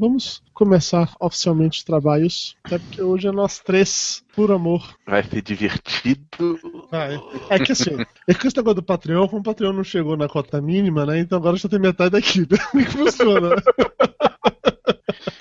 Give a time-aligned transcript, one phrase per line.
[0.00, 2.56] vamos começar oficialmente os trabalhos.
[2.64, 4.96] Até porque hoje é nós três, por amor.
[5.06, 6.58] Vai ser divertido.
[6.90, 7.20] Vai.
[7.50, 10.28] É que assim, é que esse negócio do Patreon, como o Patreon não chegou na
[10.28, 11.20] cota mínima, né?
[11.20, 12.56] Então agora já tem metade da equipe.
[12.70, 13.56] Como é que funciona?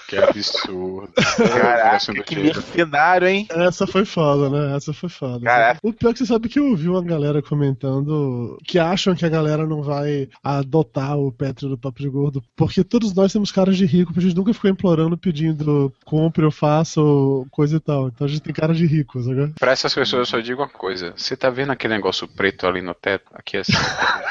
[0.07, 1.11] Que absurdo.
[1.37, 3.47] Caraca, que mercenário, hein?
[3.49, 4.75] Essa foi foda, né?
[4.75, 5.45] Essa foi foda.
[5.45, 5.79] Caraca.
[5.83, 9.25] O pior é que você sabe que eu ouvi uma galera comentando que acham que
[9.25, 13.51] a galera não vai adotar o Petro do Papo de Gordo, porque todos nós temos
[13.51, 17.77] caras de rico, porque a gente nunca ficou implorando, pedindo compre ou faça ou coisa
[17.77, 18.07] e tal.
[18.07, 19.53] Então a gente tem cara de rico, sabe?
[19.59, 21.13] Pra essas pessoas eu só digo uma coisa.
[21.15, 23.25] Você tá vendo aquele negócio preto ali no teto?
[23.33, 23.73] Aqui assim.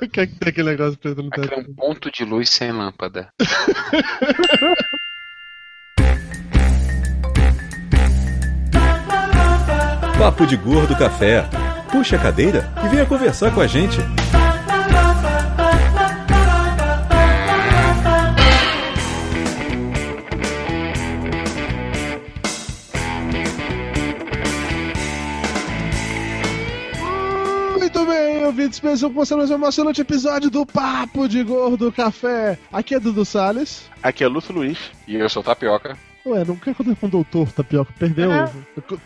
[0.00, 1.58] O que é que tem aquele negócio preto no é teto?
[1.58, 3.32] um ponto de luz sem lâmpada.
[10.18, 11.48] Papo de Gordo Café.
[11.90, 13.98] Puxa a cadeira e venha conversar com a gente.
[28.50, 32.58] Ouvintes, pensam com você mais um emocionante episódio do Papo de Gordo Café.
[32.72, 33.88] Aqui é Dudu Salles.
[34.02, 34.90] Aqui é Lúcio Luiz.
[35.06, 35.96] E eu sou tapioca.
[36.26, 37.92] Ué, não quer aconteceu com o doutor Tapioca?
[37.98, 38.30] Perdeu?
[38.30, 38.50] É.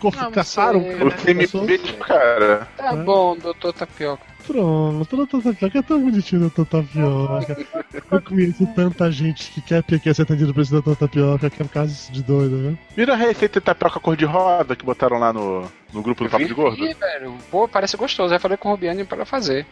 [0.02, 0.80] Não caçaram?
[0.80, 0.98] sei, o né?
[0.98, 1.66] cara que Você me caçou?
[1.66, 2.68] pediu, cara.
[2.76, 2.96] Tá É.
[2.96, 4.34] bom, doutor tapioca.
[4.46, 7.66] Pronto, doutor Tapioca é tão bonitinho, doutor Tapioca.
[8.12, 11.62] Eu conheço tanta gente que quer, que quer ser atendido por esse doutor Tapioca, que
[11.62, 12.76] é um caso de doido, né?
[12.94, 15.62] Viram a receita de tapioca cor-de-rosa que botaram lá no,
[15.94, 16.84] no grupo do Papo de Gordo?
[16.84, 17.34] Ih, velho.
[17.50, 18.34] Pô, parece gostoso.
[18.34, 19.66] Aí falei com o Rubiane pra fazer.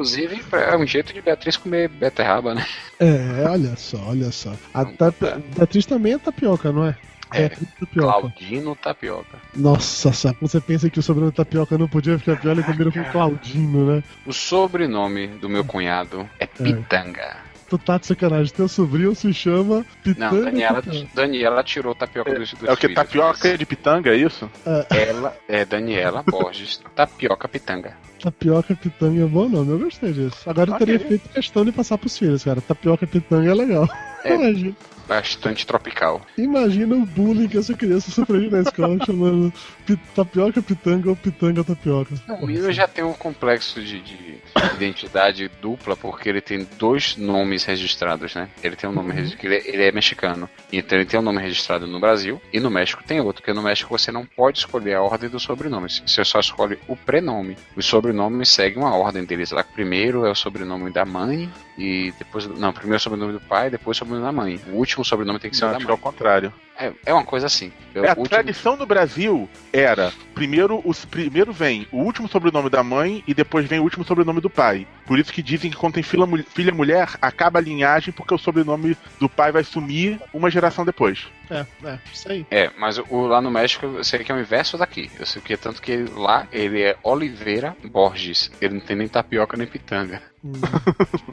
[0.00, 2.64] Inclusive, é um jeito de Beatriz comer beterraba, né?
[2.98, 4.54] É, olha só, olha só.
[4.72, 5.26] A tapi...
[5.54, 6.96] Beatriz também é tapioca, não é?
[7.32, 7.48] É.
[7.50, 8.20] Beatriz tapioca.
[8.20, 9.38] Claudino tapioca.
[9.54, 10.38] Nossa, sabe?
[10.40, 14.02] Você pensa que o sobrenome tapioca não podia ficar pior, ele combina com Claudino, né?
[14.24, 17.36] O sobrenome do meu cunhado é Pitanga.
[17.68, 18.54] Tu tá de sacanagem.
[18.54, 20.34] Teu sobrinho se chama Pitanga.
[20.34, 20.82] Não, Daniela.
[21.14, 22.88] Daniela tirou tapioca dos, dos É o que?
[22.88, 24.50] filhos, Tapioca de pitanga, é isso?
[24.88, 27.96] Ela é Daniela Borges, tapioca pitanga.
[28.22, 30.48] Tapioca Pitanga é bom nome, eu gostei disso.
[30.48, 32.60] Agora eu teria feito questão de passar pros filhos, cara.
[32.60, 33.88] Tapioca Pitanga é legal.
[34.24, 34.34] É.
[34.34, 34.76] Imagina,
[35.08, 36.24] Bastante tropical.
[36.38, 39.52] imagina o bullying que essa criança sofreu na escola chamando
[39.84, 42.14] pi- Tapioca Pitanga ou Pitanga Tapioca.
[42.40, 44.38] O menino já tem um complexo de, de
[44.76, 48.48] identidade dupla, porque ele tem dois nomes registrados, né?
[48.62, 50.48] Ele tem um nome registrado, ele, é- ele é mexicano.
[50.72, 53.62] Então ele tem um nome registrado no Brasil e no México tem outro, porque no
[53.62, 56.02] México você não pode escolher a ordem dos sobrenomes.
[56.06, 57.56] Você só escolhe o prenome.
[57.74, 59.50] Os sobrenomes seguem uma ordem deles.
[59.50, 62.46] Lá primeiro é o sobrenome da mãe e depois.
[62.46, 64.60] Não, primeiro é o sobrenome do pai, depois o sobrenome da mãe.
[64.68, 66.00] O último sobrenome tem que ser o Não, da acho que é mãe.
[66.04, 66.52] ao contrário.
[66.78, 67.70] É, é uma coisa assim.
[67.94, 72.26] Eu- É, a o último- tradição no Brasil era primeiro os primeiro vem o último
[72.26, 74.86] sobrenome da mãe e depois vem o último sobrenome do pai.
[75.06, 76.24] Por isso que dizem que quando tem filha,
[76.54, 81.26] filha mulher, acaba a linhagem porque o sobrenome do pai vai sumir uma geração depois.
[81.50, 82.46] É, é, isso aí.
[82.50, 85.10] É, mas o, lá no México eu sei que é o inverso daqui.
[85.18, 88.50] Eu sei que é tanto que lá ele é Oliveira Borges.
[88.60, 90.22] Ele não tem nem tapioca nem pitanga.
[90.42, 90.52] Hum.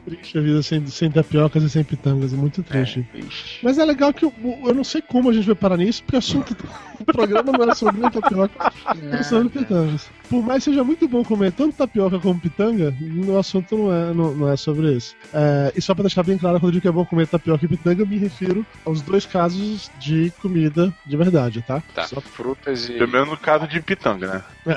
[0.04, 3.06] triste a vida sem, sem tapiocas e sem pitangas, é muito triste.
[3.14, 3.20] É.
[3.62, 4.32] Mas é legal que eu,
[4.66, 7.62] eu não sei como a gente vai parar nisso, porque o assunto do programa não
[7.62, 8.70] era sobre a tapioca,
[9.10, 10.10] era sobre pitangas.
[10.28, 12.94] Por mais que seja muito bom comer tanto tapioca como pitanga,
[13.26, 15.16] o assunto não é, não, não é sobre isso.
[15.32, 17.64] É, e só pra deixar bem claro, quando eu digo que é bom comer tapioca
[17.64, 21.82] e pitanga, eu me refiro aos dois casos de comida de verdade, tá?
[21.94, 22.98] Tá, Só- frutas e.
[22.98, 24.68] Pelo menos no caso de pitanga, né?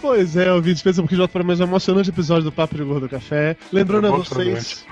[0.00, 3.08] Pois é, ouvintes, pensam porque já para mais um emocionante episódio do Papo de Gordo
[3.08, 3.56] Café.
[3.72, 4.86] Lembrando a vocês.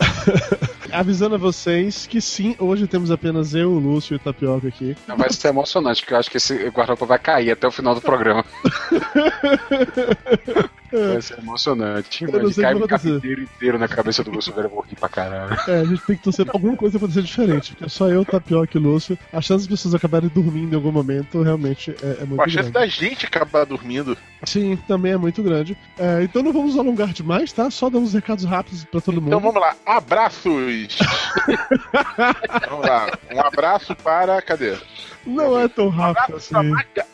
[0.90, 4.96] Avisando a vocês que sim, hoje temos apenas eu, o Lúcio e o Tapioca aqui.
[5.06, 7.94] Não, Vai ser emocionante, porque eu acho que esse guarda-roupa vai cair até o final
[7.94, 8.44] do programa.
[10.92, 12.24] Vai ser emocionante.
[12.24, 15.58] O cai um cafeteiro inteiro na cabeça do Lúcio vou rir pra caralho.
[15.68, 18.76] É, a gente tem que torcer pra alguma coisa acontecer diferente, porque só eu, Tapioca
[18.76, 22.24] e o Lúcio, a chance das pessoas acabarem dormindo em algum momento realmente é, é
[22.24, 22.72] muito a chance grande.
[22.72, 24.16] da gente acabar dormindo.
[24.44, 25.76] Sim, também é muito grande.
[25.98, 27.70] É, então não vamos alongar demais, tá?
[27.70, 29.28] Só dar uns recados rápidos pra todo mundo.
[29.28, 30.98] Então vamos lá, abraços!
[32.68, 34.40] vamos lá, um abraço para.
[34.42, 34.76] Cadê?
[35.26, 36.54] Não é tão rápido assim.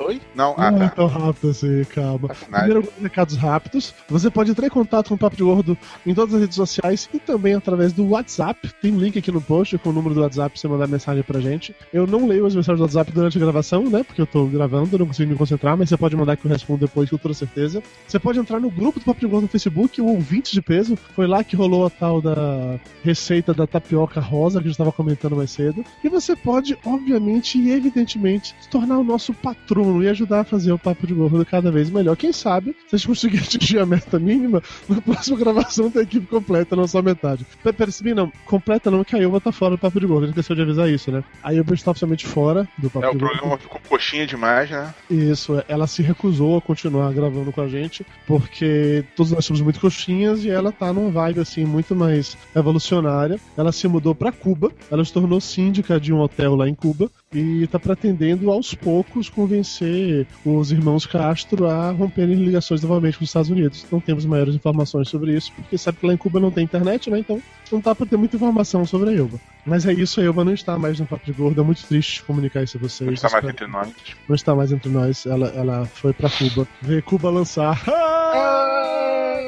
[0.00, 0.20] Oi?
[0.34, 0.94] Não, ah, Não é tá.
[0.96, 2.28] tão rápido assim, calma.
[2.28, 2.66] Sacanagem.
[2.66, 3.94] Primeiro, alguns recados rápidos.
[4.08, 5.76] Você pode entrar em contato com o Papo de Gordo
[6.06, 8.68] em todas as redes sociais e também através do WhatsApp.
[8.80, 11.22] Tem um link aqui no post com o número do WhatsApp pra você mandar mensagem
[11.22, 11.74] pra gente.
[11.92, 14.02] Eu não leio as mensagens do WhatsApp durante a gravação, né?
[14.02, 16.86] Porque eu tô gravando, não consigo me concentrar, mas você pode mandar que eu respondo
[16.86, 17.82] depois com toda certeza.
[18.06, 20.96] Você pode entrar no grupo do Papo de Gordo no Facebook, o Ouvintes de Peso.
[21.14, 24.92] Foi lá que rolou a tal da receita da tapioca rosa que a gente estava
[24.92, 25.84] comentando mais cedo.
[26.02, 27.70] E você pode, obviamente e
[28.06, 31.90] se tornar o nosso patrono e ajudar a fazer o Papo de Gordo cada vez
[31.90, 32.16] melhor.
[32.16, 36.04] Quem sabe, se a gente conseguir atingir a meta mínima, na próxima gravação tem a
[36.04, 37.46] equipe completa, não só metade.
[37.62, 40.24] Pe- Percebi, não, completa não, que a Ilva tá fora do Papo de Gordo.
[40.24, 41.22] A gente esqueceu de avisar isso, né?
[41.42, 43.32] A Ilva está oficialmente fora do Papo É, o de Gordo.
[43.38, 44.92] programa ficou coxinha demais, né?
[45.10, 49.80] Isso, ela se recusou a continuar gravando com a gente, porque todos nós somos muito
[49.80, 53.38] coxinhas e ela tá numa vibe assim muito mais evolucionária.
[53.56, 57.10] Ela se mudou pra Cuba, ela se tornou síndica de um hotel lá em Cuba
[57.32, 63.28] e tá pretendendo aos poucos convencer os irmãos Castro a romperem ligações novamente com os
[63.30, 63.84] Estados Unidos.
[63.92, 67.10] Não temos maiores informações sobre isso, porque sabe que lá em Cuba não tem internet,
[67.10, 67.18] né?
[67.18, 67.40] Então
[67.70, 69.38] não dá pra ter muita informação sobre a Elba.
[69.66, 71.60] Mas é isso, a Elba não está mais no Papo de Gordo.
[71.60, 73.06] É muito triste comunicar isso a vocês.
[73.06, 73.92] Não está mais Espero- entre nós.
[74.26, 75.26] não está mais entre nós.
[75.26, 76.66] Ela, ela foi pra Cuba.
[76.80, 77.78] Ver Cuba lançar.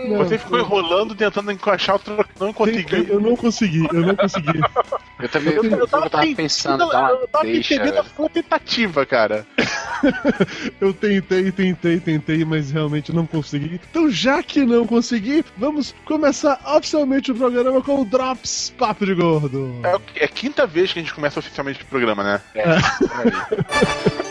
[0.08, 3.04] Não, Você ficou eu- enrolando, tentando encaixar o troco, não tentei, conseguiu.
[3.14, 4.58] eu não consegui, eu não consegui.
[5.20, 7.69] Eu também eu, eu, tava pensando, não, dar uma eu tava deixa.
[7.74, 9.46] Entendendo a sua tentativa, cara.
[10.80, 13.80] Eu tentei, tentei, tentei, mas realmente não consegui.
[13.90, 19.14] Então, já que não consegui, vamos começar oficialmente o programa com o Drops Papo de
[19.14, 19.80] Gordo.
[19.84, 22.40] É, é a quinta vez que a gente começa oficialmente o programa, né?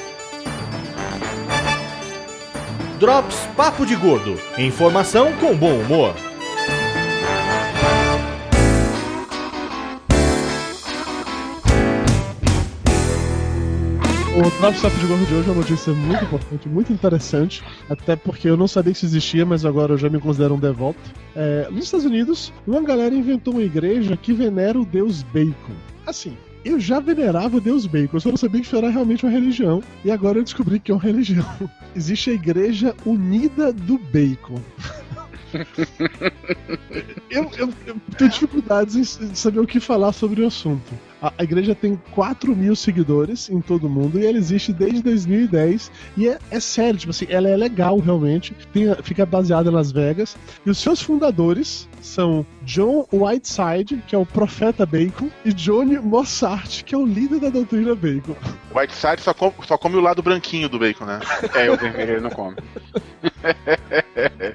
[3.00, 4.38] Drops Papo de Gordo.
[4.58, 6.14] Informação com bom humor.
[14.40, 18.16] O Drops Papo de Gordo de hoje é uma notícia muito importante, muito interessante, até
[18.16, 20.98] porque eu não sabia que isso existia, mas agora eu já me considero um devoto.
[21.36, 25.76] É, nos Estados Unidos, uma galera inventou uma igreja que venera o deus Bacon.
[26.08, 29.26] Assim, eu já venerava o deus Bacon, eu só não sabia que isso era realmente
[29.26, 31.46] uma religião, e agora eu descobri que é uma religião.
[31.94, 34.62] Existe a Igreja Unida do Bacon.
[37.30, 41.09] eu, eu, eu tenho dificuldades em saber o que falar sobre o assunto.
[41.22, 45.92] A, igreja tem 4 mil seguidores em todo o mundo e ela existe desde 2010.
[46.16, 48.56] E é, é sério, tipo assim, ela é legal realmente.
[48.72, 50.38] Tem- fica baseada em Las Vegas.
[50.66, 56.84] E os seus fundadores são John Whiteside, que é o profeta Bacon, e Johnny Mossart,
[56.84, 58.36] que é o líder da doutrina Bacon.
[58.74, 61.20] Whiteside só come, só come o lado branquinho do bacon, né?
[61.54, 62.56] É, o vermelho ele não come.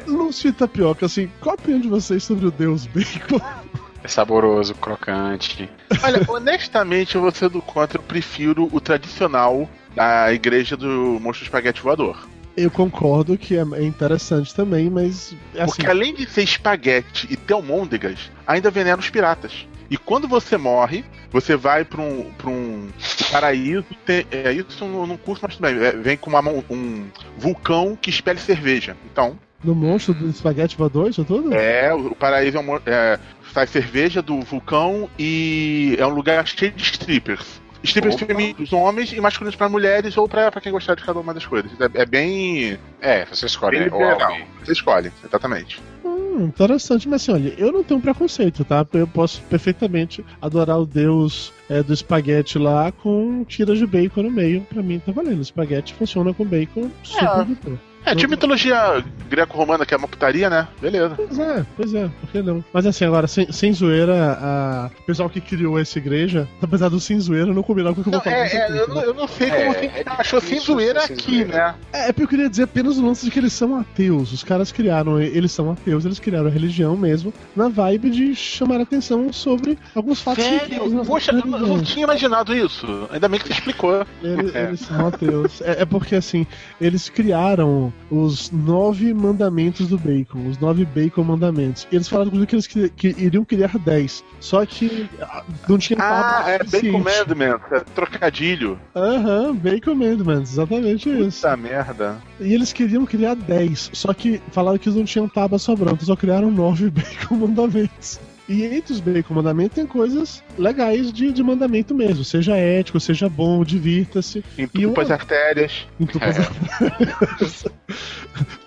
[0.06, 3.40] Lúcio e Tapioca, assim, qual a opinião de vocês sobre o deus Bacon?
[4.04, 5.68] É saboroso, crocante.
[6.02, 9.66] Olha, honestamente, eu vou ser do contra, eu prefiro o tradicional
[9.96, 12.28] da igreja do monstro espaguete voador.
[12.54, 17.36] Eu concordo que é interessante também, mas é assim, Porque além de ser espaguete e
[17.36, 19.66] ter almôndegas, ainda venera os piratas.
[19.90, 22.88] E quando você morre, você vai pra um, pra um
[23.32, 23.84] paraíso.
[24.04, 25.76] Tem, é, isso não curso, mas bem.
[25.82, 27.06] É, vem com uma mão- um
[27.36, 28.96] vulcão que espelha cerveja.
[29.10, 31.52] Então, no monstro do espaguete voador, isso tudo?
[31.54, 33.18] é, o, paraíso é, um, é
[33.52, 37.62] sai cerveja do vulcão e é um lugar cheio de strippers.
[37.82, 41.34] Strippers femininos homens e masculinos para mulheres ou pra pra quem gostar de cada uma
[41.34, 41.70] das coisas.
[41.78, 43.94] É, é bem, É, você escolhe, bem né?
[43.94, 44.30] Ou legal.
[44.30, 44.46] alguém.
[44.64, 45.80] Você escolhe, exatamente.
[46.02, 48.86] Hum, interessante, mas assim, olha, eu não tenho preconceito, tá?
[48.94, 54.30] Eu posso perfeitamente adorar o deus é, do espaguete lá com tiras de bacon no
[54.30, 54.62] meio.
[54.62, 55.38] Pra mim tá valendo.
[55.38, 57.78] O espaguete funciona com bacon super boa.
[58.04, 60.68] É, tinha mitologia greco-romana que é uma putaria, né?
[60.80, 61.14] Beleza.
[61.16, 62.64] Pois é, pois é, por que não?
[62.72, 64.90] Mas assim, agora, sem, sem zoeira, a...
[65.00, 68.08] o pessoal que criou essa igreja, apesar do sem zoeira, não combinava com o que
[68.10, 68.36] eu vou falar.
[68.36, 71.44] é, é, eu, não, eu não sei como É, você é achou sem zoeira aqui,
[71.44, 71.74] né?
[71.92, 74.32] É, porque eu queria dizer apenas o lance de que eles são ateus.
[74.32, 78.80] Os caras criaram, eles são ateus, eles criaram a religião mesmo, na vibe de chamar
[78.80, 81.04] a atenção sobre alguns fatos Sério?
[81.06, 81.76] Poxa, eu não, eu religião.
[81.76, 83.08] não tinha imaginado isso.
[83.10, 84.06] Ainda bem que você explicou.
[84.22, 84.64] Eles, É.
[84.64, 85.60] eles são ateus.
[85.62, 86.46] É, é porque assim,
[86.80, 91.86] eles criaram os nove mandamentos do bacon, os nove bacon mandamentos.
[91.90, 94.24] E eles falaram que eles que, que iriam criar dez.
[94.40, 96.98] Só que ah, não tinha Ah, é Bacon.
[96.98, 98.78] Management, é trocadilho.
[98.94, 101.42] Aham, Bacon Mandaments, exatamente isso.
[101.42, 102.22] Puta merda.
[102.40, 106.14] E eles queriam criar 10, só que falaram que eles não tinham tábua sobrando, só
[106.14, 108.20] criaram 9 Bacon Mandamentos.
[108.46, 113.26] E entre os Bacon Mandamentos tem coisas legais de, de mandamento mesmo, seja ético, seja
[113.28, 114.44] bom, divirta-se.
[114.58, 115.86] Entupa as uma- artérias.
[115.98, 117.08] Então, Quem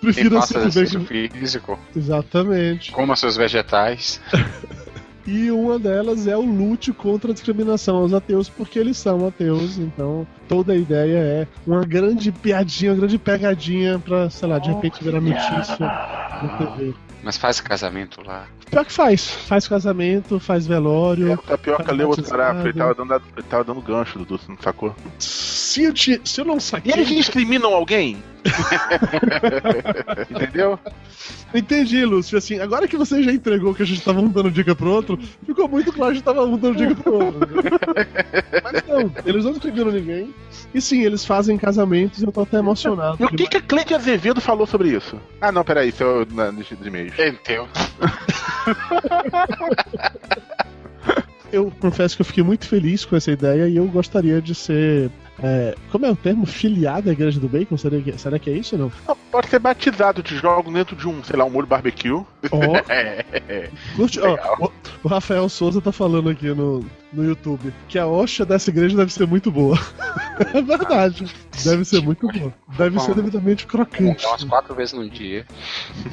[0.00, 1.34] Prefiro faça ser exercício bacon.
[1.38, 2.90] físico, Exatamente.
[2.92, 4.20] coma seus vegetais.
[5.26, 9.76] E uma delas é o lute contra a discriminação aos ateus, porque eles são ateus,
[9.78, 14.68] então toda a ideia é uma grande piadinha, uma grande pegadinha pra, sei lá, de
[14.70, 16.94] repente virar notícia na TV.
[17.22, 18.46] Mas faz casamento lá.
[18.70, 19.28] Pior que faz.
[19.28, 21.32] Faz casamento, faz É, velório.
[21.34, 24.58] o tapioca leu outro parágrafo, ele tava dando, ele tava dando gancho, Dudu, você não
[24.62, 24.94] sacou?
[25.18, 26.92] Se eu, te, se eu não E saquei.
[26.92, 28.22] eles discriminam alguém?
[30.30, 30.78] Entendeu?
[31.54, 32.38] Entendi, Lúcio.
[32.38, 35.18] Assim, agora que você já entregou que a gente tava um dando dica pro outro,
[35.44, 37.40] ficou muito claro que a gente tava um dando dica pro outro.
[38.62, 40.34] Mas não, Não, eles não discriminam ninguém.
[40.74, 43.16] E sim, eles fazem casamentos e eu tô até emocionado.
[43.20, 45.18] E o que, que a Cleide Azevedo falou sobre isso?
[45.40, 47.18] Ah, não, peraí, isso é o- na lista de e-mails.
[47.18, 47.66] Enteu.
[51.50, 55.10] Eu confesso que eu fiquei muito feliz com essa ideia e eu gostaria de ser.
[55.42, 56.44] É, como é o termo?
[56.46, 57.76] Filiado à Igreja do Bacon?
[57.76, 58.92] Será que, será que é isso ou não?
[59.06, 62.10] Não, Pode ser batizado, te jogo dentro de um, sei lá, um molho barbecue.
[62.12, 62.26] Ó,
[62.88, 63.70] É, é.
[63.94, 64.72] curte- ó, o,
[65.04, 69.12] o Rafael Souza tá falando aqui no, no YouTube que a hoxa dessa igreja deve
[69.12, 69.78] ser muito boa.
[70.54, 71.26] é verdade.
[71.64, 72.52] Deve ser muito boa.
[72.76, 73.98] Deve ser devidamente crocante.
[74.24, 75.46] Comungar umas quatro vezes no dia.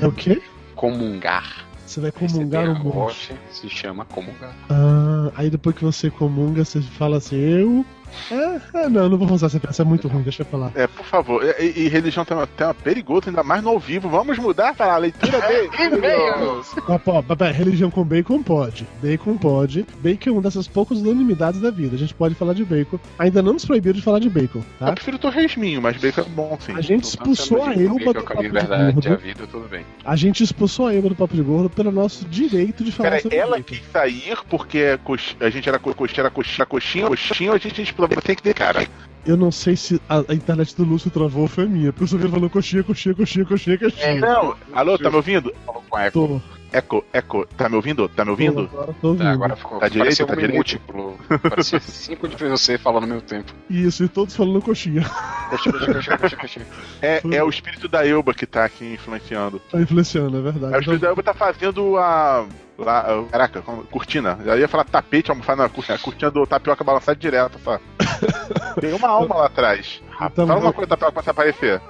[0.02, 0.42] É o quê?
[0.76, 1.66] Comungar.
[1.86, 4.54] Você vai comungar o hóstia Se chama comungar.
[4.70, 7.86] Ah, aí depois que você comunga, você fala assim, eu.
[8.32, 10.72] É, é, não, não vou usar essa peça, é muito ruim, deixa eu falar.
[10.76, 11.44] É, por favor.
[11.44, 14.10] E, e- e religião tem uma, tem uma perigosa, ainda mais no ao vivo.
[14.10, 15.70] Vamos mudar para a leitura dele.
[15.80, 16.76] E-mails!
[16.88, 18.88] Ah, pô, papai, religião com bacon pode.
[19.02, 19.86] Bacon pode.
[20.00, 21.96] Bacon é uma dessas poucas unanimidades da vida.
[21.96, 23.00] A gente pode falar de bacon.
[23.20, 24.92] Ainda não nos proibiram de falar de bacon, Eu tá?
[24.94, 26.74] prefiro torresminho, mas bacon é bom, sim.
[26.76, 29.18] A gente expulsou a Elba é do papo de de verdade, a gordo.
[29.18, 29.86] vida, tudo bem.
[30.04, 33.22] A gente expulsou a Elba do papo de gordo pelo nosso direito de falar Peraí,
[33.24, 33.64] sobre ela bacon.
[33.64, 37.58] quis sair porque a cox- a gente era co- coxinha, era coxinha, coxinha, coxinha, a
[37.58, 38.05] gente explodiu.
[38.08, 38.88] Você tem que ter, cara.
[39.26, 42.24] Eu não sei se a, a internet do Lúcio travou ou foi minha, porque vi
[42.24, 44.20] ele falando coxinha, coxinha, coxinha, coxinha, coxinha.
[44.20, 45.54] Não, alô, tá me ouvindo?
[45.66, 46.12] Falou com eco.
[46.12, 48.10] Tô, Eco, eco, tá me ouvindo?
[48.10, 48.68] Tá me ouvindo?
[48.68, 49.24] tô, agora tô ouvindo.
[49.24, 49.80] Tá, agora ficou.
[49.80, 50.56] Tá direito, tá um direito?
[50.56, 51.18] múltiplo.
[51.50, 53.54] Parecia cinco de você falando ao mesmo tempo.
[53.70, 55.02] Isso, e todos falando coxinha.
[55.50, 56.66] Coxinha, coxinha, coxinha, coxinha, coxinha.
[57.02, 59.60] É, é o espírito da Elba que tá aqui influenciando.
[59.72, 60.78] Tá influenciando, é É, o verdade.
[60.80, 62.46] espírito da Elba tá fazendo a.
[62.78, 64.38] Lá, caraca, cortina.
[64.44, 67.80] Eu ia falar tapete, almofada, não, a cortina- a cortina do tapioca balançar direto, só.
[68.82, 70.02] Tem uma alma lá atrás.
[70.22, 71.82] Então, Fala uma coisa tapioca começa a aparecer.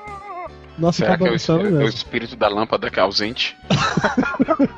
[0.78, 3.56] Nossa, Será que é o, espírito, é o espírito da lâmpada que é ausente?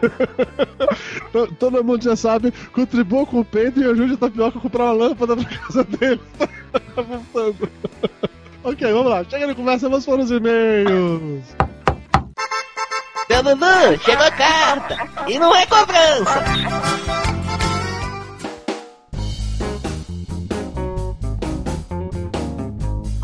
[1.31, 4.83] To- Todo mundo já sabe, contribua com o Pedro e ajude a Tapioca a comprar
[4.85, 6.21] uma lâmpada pra casa dele.
[6.37, 7.69] Tá voltando.
[8.63, 9.23] ok, vamos lá.
[9.25, 11.43] Chega de conversa, vamos para os e-mails.
[13.43, 14.97] Dudu, chegou a carta!
[15.27, 16.43] E não é cobrança!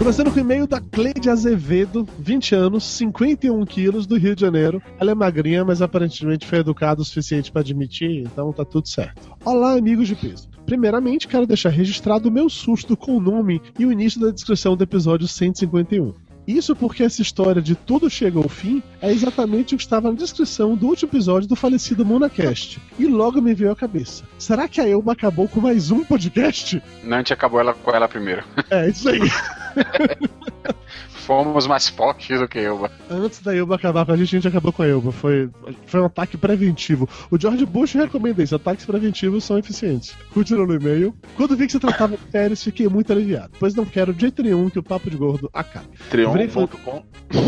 [0.03, 4.83] Começando com o e-mail da Cleide Azevedo, 20 anos, 51 quilos, do Rio de Janeiro.
[4.99, 9.31] Ela é magrinha, mas aparentemente foi educada o suficiente para admitir, então tá tudo certo.
[9.45, 10.49] Olá, amigos de peso.
[10.65, 14.75] Primeiramente, quero deixar registrado o meu susto com o nome e o início da descrição
[14.75, 16.13] do episódio 151.
[16.47, 20.17] Isso porque essa história de tudo chega ao fim é exatamente o que estava na
[20.17, 22.81] descrição do último episódio do falecido Monacast.
[22.99, 24.23] E logo me veio à cabeça.
[24.37, 26.81] Será que a Elba acabou com mais um podcast?
[27.03, 28.43] Não, a gente acabou ela com ela primeiro.
[28.69, 29.19] É, isso aí.
[31.25, 32.89] Fomos mais fortes do que eu.
[33.09, 35.11] Antes da Elba acabar com a gente, a gente acabou com a Elba.
[35.11, 35.49] Foi,
[35.85, 37.07] foi um ataque preventivo.
[37.31, 38.55] O George Bush recomenda isso.
[38.55, 40.13] Ataques preventivos são eficientes.
[40.33, 41.15] Continuando no e-mail.
[41.37, 43.51] Quando vi que se tratava de férias, fiquei muito aliviado.
[43.59, 45.87] Pois não quero de jeito nenhum que o papo de gordo acabe.
[46.09, 47.03] Treon.com.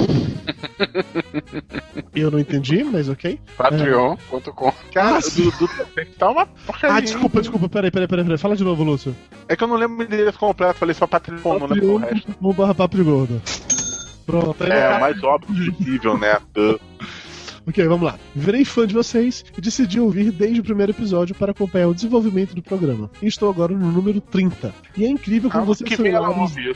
[2.15, 3.39] Eu não entendi, mas ok.
[3.58, 4.74] Patreon.com.
[4.94, 5.44] Cara, Ah, sim.
[5.44, 5.70] do, do,
[6.17, 6.96] tá uma porcaria.
[6.96, 7.67] Ah, desculpa, desculpa.
[7.67, 8.24] Peraí, peraí, peraí.
[8.24, 8.38] peraí.
[8.38, 9.13] Fala de novo, Lúcio.
[9.50, 12.34] É que eu não lembro o endereço completo, falei só Patreon, não lembro o resto.
[12.75, 13.65] Patreon.com
[14.25, 16.38] Pronto, aí É, o mais óbvio possível, né?
[17.67, 18.20] Ok, vamos lá.
[18.36, 22.53] Virei fã de vocês e decidi ouvir desde o primeiro episódio para acompanhar o desenvolvimento
[22.53, 23.10] do programa.
[23.24, 24.72] E estou agora no número 30.
[24.96, 26.05] E é incrível como Ah, vocês são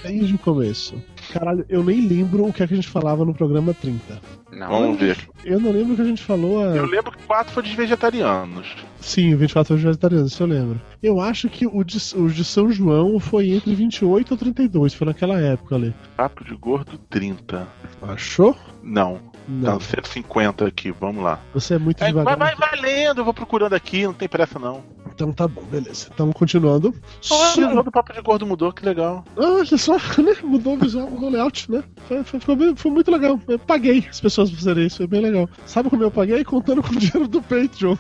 [0.03, 0.95] desde o começo.
[1.31, 4.19] Caralho, eu nem lembro o que, é que a gente falava no programa 30.
[4.51, 5.17] Não, Vamos ver.
[5.45, 6.75] Eu não lembro o que a gente falou a...
[6.75, 8.67] Eu lembro que 4 foi dos vegetarianos.
[8.99, 10.81] Sim, 24 horas vegetarianos, isso eu lembro.
[11.01, 15.07] Eu acho que o de, o de São João foi entre 28 ou 32, foi
[15.07, 15.93] naquela época ali.
[16.17, 17.67] Papo de gordo 30.
[18.01, 18.55] Achou?
[18.81, 19.77] Não, Não.
[19.77, 21.39] tá 150 aqui, vamos lá.
[21.53, 22.37] Você é muito É, devagar.
[22.37, 24.83] vai, vai, vai lendo, eu vou procurando aqui, não tem pressa não.
[25.19, 26.07] Então tá bom, beleza.
[26.13, 26.95] Então, continuando.
[27.29, 29.25] Olha, o visual do Papo de Gordo mudou, que legal.
[29.35, 30.33] Ah, olha só, né?
[30.41, 31.83] Mudou o visual, mudou o layout, né?
[32.07, 33.37] Foi, foi, bem- foi muito legal.
[33.45, 35.49] Eu paguei as pessoas pra fazerem isso, foi bem legal.
[35.65, 36.41] Sabe como eu paguei?
[36.45, 37.97] Contando com o dinheiro do Patreon.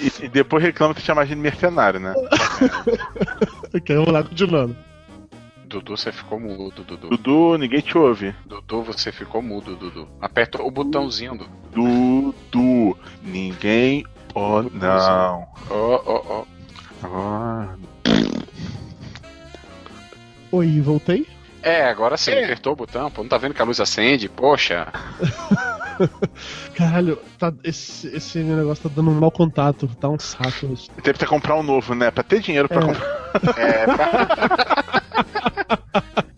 [0.00, 2.14] E, e depois reclama que chama a gente de mercenário, né?
[3.74, 4.76] ok, vamos lá, continuando.
[5.66, 7.08] Dudu, você ficou mudo, Dudu.
[7.10, 8.32] Dudu, ninguém te ouve.
[8.46, 10.08] Dudu, você ficou mudo, Dudu.
[10.20, 12.32] Aperta o botãozinho, Dudu.
[12.52, 14.04] Dudu, ninguém.
[14.34, 15.46] Oh, não.
[15.70, 16.44] Ó, ó, ó.
[17.04, 17.74] Ah,
[20.50, 21.26] Oi, voltei?
[21.62, 22.44] É, agora sim, É.
[22.44, 23.22] apertou o botão, pô.
[23.22, 24.28] Não tá vendo que a luz acende?
[24.28, 24.86] Poxa.
[26.74, 30.88] Caralho, tá, esse, esse negócio tá dando um mau contato, tá um saco isso.
[31.02, 32.10] Teve que comprar um novo, né?
[32.10, 32.86] Pra ter dinheiro pra É.
[32.86, 33.18] comprar.
[33.58, 35.02] É, pra...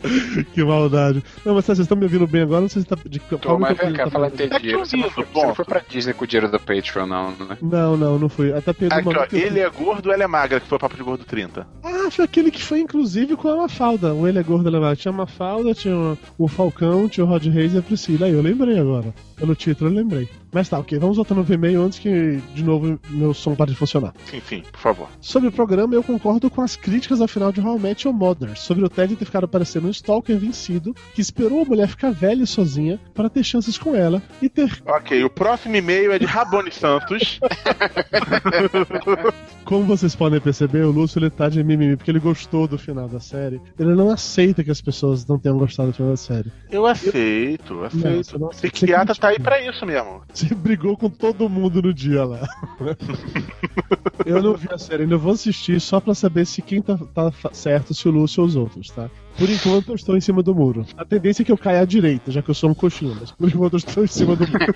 [0.53, 1.23] que maldade.
[1.45, 2.61] Não, mas vocês estão me ouvindo bem agora?
[2.61, 4.31] Não sei se tá de Tô, mas eu vem cá, falar em falando.
[4.31, 4.79] ter Tá dinheiro.
[4.79, 7.57] Você não, foi, você não foi pra Disney com o dinheiro do Patreon, não, né?
[7.61, 8.53] Não, não, não fui.
[8.53, 9.59] Até pelo Aqui, ó, eu ele fui.
[9.61, 11.67] é gordo, ela é magra, que foi o papo de gordo 30.
[11.83, 14.13] Ah, foi aquele que foi inclusive com a Mafalda.
[14.13, 14.95] O Ele é Gordo Elevado.
[14.97, 18.25] Tinha a Mafalda, tinha o Falcão, tinha o Rod Reis e a Priscila.
[18.25, 19.13] Aí eu lembrei agora.
[19.37, 20.29] Pelo título eu lembrei.
[20.51, 20.99] Mas tá, ok.
[20.99, 24.13] Vamos voltar no e-mail antes que, de novo, meu som pare de funcionar.
[24.25, 25.07] Sim, sim, por favor.
[25.21, 28.15] Sobre o programa, eu concordo com as críticas ao final de How I Met Your
[28.15, 32.11] Mother, sobre o Ted ter ficado parecendo um stalker vencido, que esperou a mulher ficar
[32.11, 36.19] velha e sozinha para ter chances com ela e ter, Ok, o próximo e-mail é
[36.19, 37.39] de Rabone Santos.
[39.65, 43.07] como vocês podem perceber, o Lúcio ele tá de mimimi, porque ele gostou do final
[43.07, 43.61] da série.
[43.79, 46.51] Ele não aceita que as pessoas não tenham gostado do final da série.
[46.69, 48.39] Eu aceito, Não, aceito.
[48.39, 48.73] não aceita.
[48.73, 50.21] psiquiatra tá aí pra isso mesmo.
[50.33, 52.47] Você brigou com todo mundo no dia lá.
[54.25, 57.31] eu não vi a série, ainda vou assistir só pra saber se quem tá, tá
[57.53, 59.09] certo, se o Lúcio ou os outros, tá?
[59.37, 60.85] Por enquanto eu estou em cima do muro.
[60.97, 63.31] A tendência é que eu caia à direita, já que eu sou um coxinha, mas
[63.31, 64.75] por enquanto eu estou em cima do muro.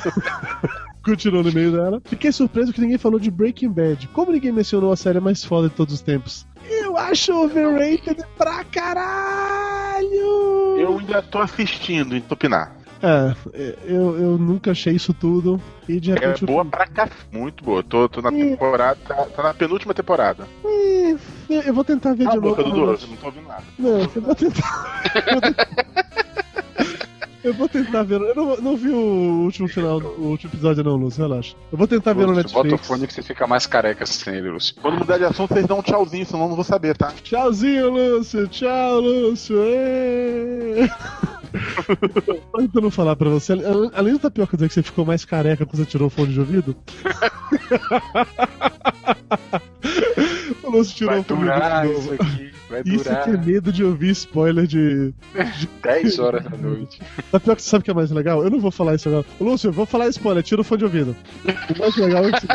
[1.04, 2.02] Continuando no meio dela.
[2.04, 4.08] Fiquei surpreso que ninguém falou de Breaking Bad.
[4.08, 6.46] Como ninguém mencionou a série mais foda de todos os tempos?
[6.68, 10.12] Eu acho overrated pra caralho!
[10.78, 12.81] Eu ainda tô assistindo em Tupinar.
[13.02, 13.34] É,
[13.84, 15.60] eu, eu nunca achei isso tudo.
[15.88, 16.42] E de É repente.
[16.42, 17.08] eu- boa pra cá.
[17.32, 17.82] Muito boa.
[17.82, 18.50] Tô, tô na Ih.
[18.50, 18.98] temporada.
[19.34, 20.46] Tá na penúltima temporada.
[20.64, 21.18] Ih,
[21.50, 22.74] Eu vou tentar ver Cala de boca, novo.
[22.74, 22.86] Dudu.
[22.92, 23.64] mas- Eu não tô ouvindo nada.
[23.78, 25.02] Não, eu vou tentar.
[27.44, 28.20] eu vou tentar- ver.
[28.20, 31.54] Eu não, não vi o último final, o último episódio, não, Lúcio, relaxa.
[31.70, 32.86] Eu vou tentar ver no Lúcio, Bota o Netflix.
[32.86, 34.74] fone que você fica mais careca sem ele, Lúcio.
[34.80, 37.12] Quando mudar de assunto, vocês dão um tchauzinho, senão eu não vou saber, tá?
[37.22, 38.46] Tchauzinho, Lúcio.
[38.48, 39.56] Tchau, Lúcio.
[42.52, 43.52] Tô tentando falar pra você.
[43.94, 46.40] Além do tapioca dizer que você ficou mais careca quando você tirou o fone de
[46.40, 46.76] ouvido.
[50.62, 51.50] o Lúcio tirou Vai o fone de
[51.88, 51.98] ouvido.
[51.98, 52.51] isso aqui.
[52.72, 55.12] Vai Isso durar que é medo de ouvir spoiler de.
[55.82, 57.02] 10 horas da noite.
[57.30, 58.42] Tapioca, você sabe o que é mais legal?
[58.42, 59.26] Eu não vou falar isso agora.
[59.38, 61.14] Lúcio, eu vou falar spoiler, tira o fone de ouvido.
[61.44, 62.46] O mais legal é que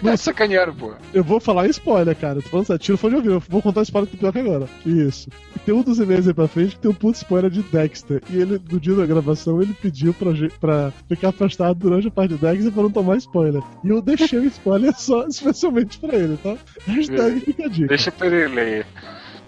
[0.00, 0.92] Vai tá sacaneando, pô.
[1.12, 2.40] eu vou falar spoiler, cara.
[2.40, 3.34] Tô falando sério, tira o fone de ouvido.
[3.34, 4.68] Eu vou contar spoiler do Tapioca agora.
[4.86, 5.28] Isso.
[5.54, 8.22] E tem um dos e-mails aí pra frente que tem um puto spoiler de Dexter.
[8.30, 10.30] E ele, no dia da gravação, ele pediu pra,
[10.60, 13.62] pra ficar afastado durante a parte de Dexter pra não tomar spoiler.
[13.84, 16.56] E eu deixei o spoiler só, especialmente pra ele, tá?
[16.86, 17.88] Hashtag fica a dica.
[17.88, 18.86] Deixa pra ele ler.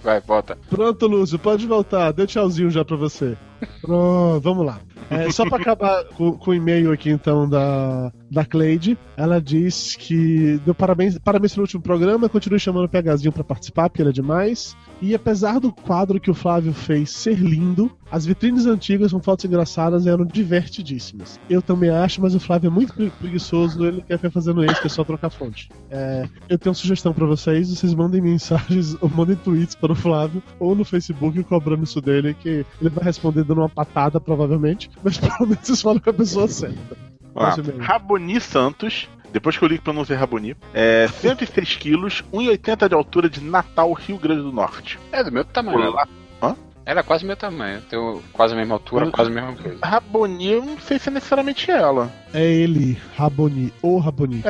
[0.03, 0.59] Vai, bota.
[0.69, 2.13] Pronto, Lúcio, pode voltar.
[2.13, 3.37] Deu tchauzinho já pra você.
[3.81, 4.79] Pronto, vamos lá.
[5.11, 8.97] É, só pra acabar com, com o e-mail aqui, então, da, da Cleide.
[9.17, 12.29] Ela diz que deu parabéns, parabéns pelo último programa.
[12.29, 14.77] Continue chamando o PHzinho pra participar, porque ele é demais.
[15.01, 19.45] E apesar do quadro que o Flávio fez ser lindo, as vitrines antigas com fotos
[19.45, 21.39] engraçadas eram divertidíssimas.
[21.51, 24.81] Eu também acho, mas o Flávio é muito pre- preguiçoso, ele quer ficar fazendo isso,
[24.81, 25.69] que é só trocar fonte.
[25.91, 29.97] É, eu tenho uma sugestão pra vocês: vocês mandem mensagens ou mandem tweets para o
[29.97, 34.89] Flávio ou no Facebook cobrando isso dele, que ele vai responder dando uma patada, provavelmente,
[35.03, 36.97] mas pelo menos vocês falam com a pessoa certa.
[37.35, 37.55] Lá.
[37.59, 37.79] e-mail.
[37.81, 39.09] Raboni Santos.
[39.33, 40.57] Depois que eu li que pronunciei Raboni.
[40.73, 44.97] É 106 quilos, 1,80 de altura de Natal, Rio Grande do Norte.
[45.11, 45.91] É do meu tamanho.
[45.91, 46.07] Olá.
[46.41, 46.55] Hã?
[46.87, 47.83] Ela é quase meu tamanho.
[47.91, 49.79] Tenho quase a mesma altura, quase a mesma coisa.
[49.85, 52.13] Raboni, eu não sei se é necessariamente ela.
[52.33, 54.45] É ele, Raboni, ou Raboni.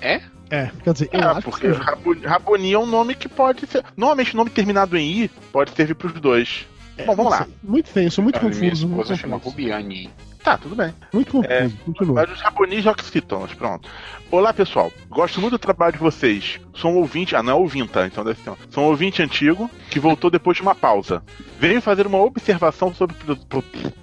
[0.00, 0.20] É.
[0.50, 1.76] É, quer dizer, eu É, acho porque que.
[1.78, 3.82] Raboni, Raboni é um nome que pode ser.
[3.96, 6.66] Normalmente, nome terminado em I pode servir pros dois.
[7.06, 7.44] Bom, vamos lá.
[7.44, 8.86] sei, Muito tenso, muito A minha confuso.
[8.88, 9.50] Muito esposa chama confuso.
[9.56, 10.10] Rubiani.
[10.42, 10.92] Tá, tudo bem.
[11.12, 12.14] Muito confuso, É, continua.
[12.22, 13.88] Mas os japoneses oxítonos, pronto.
[14.28, 14.90] Olá, pessoal.
[15.08, 16.58] Gosto muito do trabalho de vocês.
[16.74, 17.36] Sou um ouvinte.
[17.36, 18.06] Ah, não é ouvinte, tá?
[18.06, 18.50] Então deve ser.
[18.50, 21.22] um- Sou um ouvinte antigo que voltou depois de uma pausa.
[21.60, 23.14] Venho fazer uma observação sobre,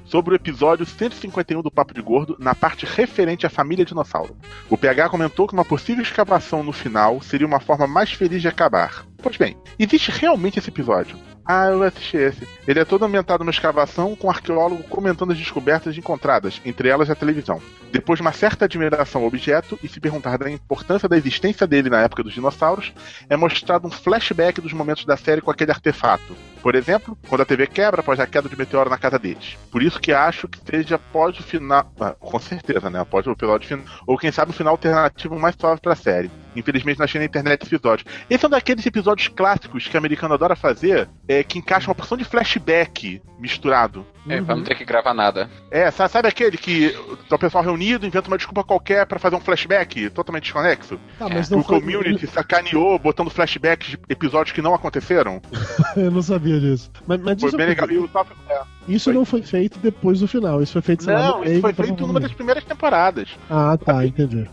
[0.05, 4.37] sobre o episódio 151 do Papo de Gordo, na parte referente à família dinossauro.
[4.69, 8.47] O PH comentou que uma possível escavação no final seria uma forma mais feliz de
[8.47, 9.03] acabar.
[9.21, 11.17] Pois bem, existe realmente esse episódio.
[11.51, 12.47] Ah, eu assisti esse.
[12.67, 17.09] Ele é todo ambientado numa escavação com um arqueólogo comentando as descobertas encontradas, entre elas
[17.09, 17.59] a televisão.
[17.91, 21.89] Depois de uma certa admiração ao objeto e se perguntar da importância da existência dele
[21.89, 22.93] na época dos dinossauros,
[23.27, 26.35] é mostrado um flashback dos momentos da série com aquele artefato.
[26.61, 29.57] Por exemplo, quando a TV quebra após a queda de meteoro na casa deles.
[29.71, 31.91] Por isso que acho que seja após o final.
[31.99, 32.99] Ah, com certeza, né?
[32.99, 33.85] Após o episódio final.
[34.05, 36.29] Ou quem sabe o final alternativo mais suave pra série.
[36.55, 38.05] Infelizmente não achei na internet esse episódio.
[38.29, 41.95] Esse é um daqueles episódios clássicos que o americano adora fazer, é, que encaixa uma
[41.95, 44.05] porção de flashback misturado.
[44.27, 44.59] É, pra Uhum.
[44.59, 45.49] não ter que gravar nada.
[45.71, 46.93] É, sa- sabe aquele que
[47.29, 50.99] tá o pessoal reunido, inventa uma desculpa qualquer pra fazer um flashback totalmente desconexo?
[51.17, 51.79] Tá, mas não o foi.
[51.79, 55.41] community sacaneou botando flashbacks de episódios que não aconteceram.
[55.95, 56.91] Eu não sabia disso.
[57.07, 57.89] Mas, mas Foi isso, bem legal.
[57.89, 58.61] E o top- é.
[58.87, 59.13] isso Foi.
[59.13, 60.61] não foi feito depois do final.
[60.61, 63.29] Isso foi feito sei lá, Não, no isso foi feito numa das primeiras temporadas.
[63.49, 64.47] Ah, tá, entendi.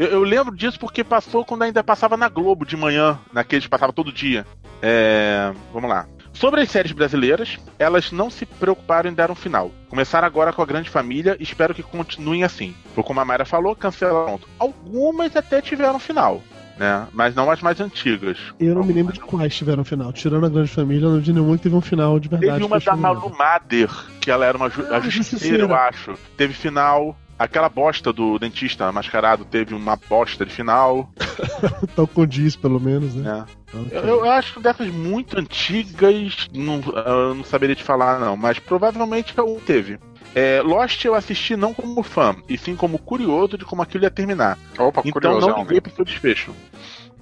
[0.00, 3.70] Eu, eu lembro disso porque passou quando ainda passava na Globo de manhã, naqueles que
[3.70, 4.46] passava todo dia.
[4.80, 6.06] É, vamos lá.
[6.32, 9.70] Sobre as séries brasileiras, elas não se preocuparam em dar um final.
[9.90, 12.74] Começaram agora com a Grande Família e espero que continuem assim.
[12.94, 14.40] Foi como a Mayra falou, cancelaram.
[14.58, 16.40] Algumas até tiveram final.
[16.78, 17.06] Né?
[17.12, 18.38] Mas não as mais antigas.
[18.58, 20.14] Eu não me lembro de quais tiveram final.
[20.14, 22.52] Tirando a Grande Família, não de nenhuma que teve um final de verdade.
[22.54, 22.96] Teve uma eu da.
[22.96, 25.62] Malu Mader, que ela era uma ju Ah, justiceira, justiceira.
[25.64, 26.14] eu acho.
[26.38, 27.14] Teve final.
[27.40, 31.10] Aquela bosta do dentista mascarado teve uma bosta de final.
[31.82, 33.22] Então condiz, pelo menos, né?
[33.32, 33.44] Né?
[33.72, 33.98] Ok.
[33.98, 38.58] Eu, eu acho que dessas muito antigas, não, eu não saberia te falar, não, mas
[38.58, 39.98] provavelmente um teve.
[40.34, 44.10] É, Lost eu assisti não como fã, e sim como curioso de como aquilo ia
[44.10, 44.58] terminar.
[44.78, 45.48] Opa, Então curioso.
[45.48, 46.54] não liguei pro seu desfecho.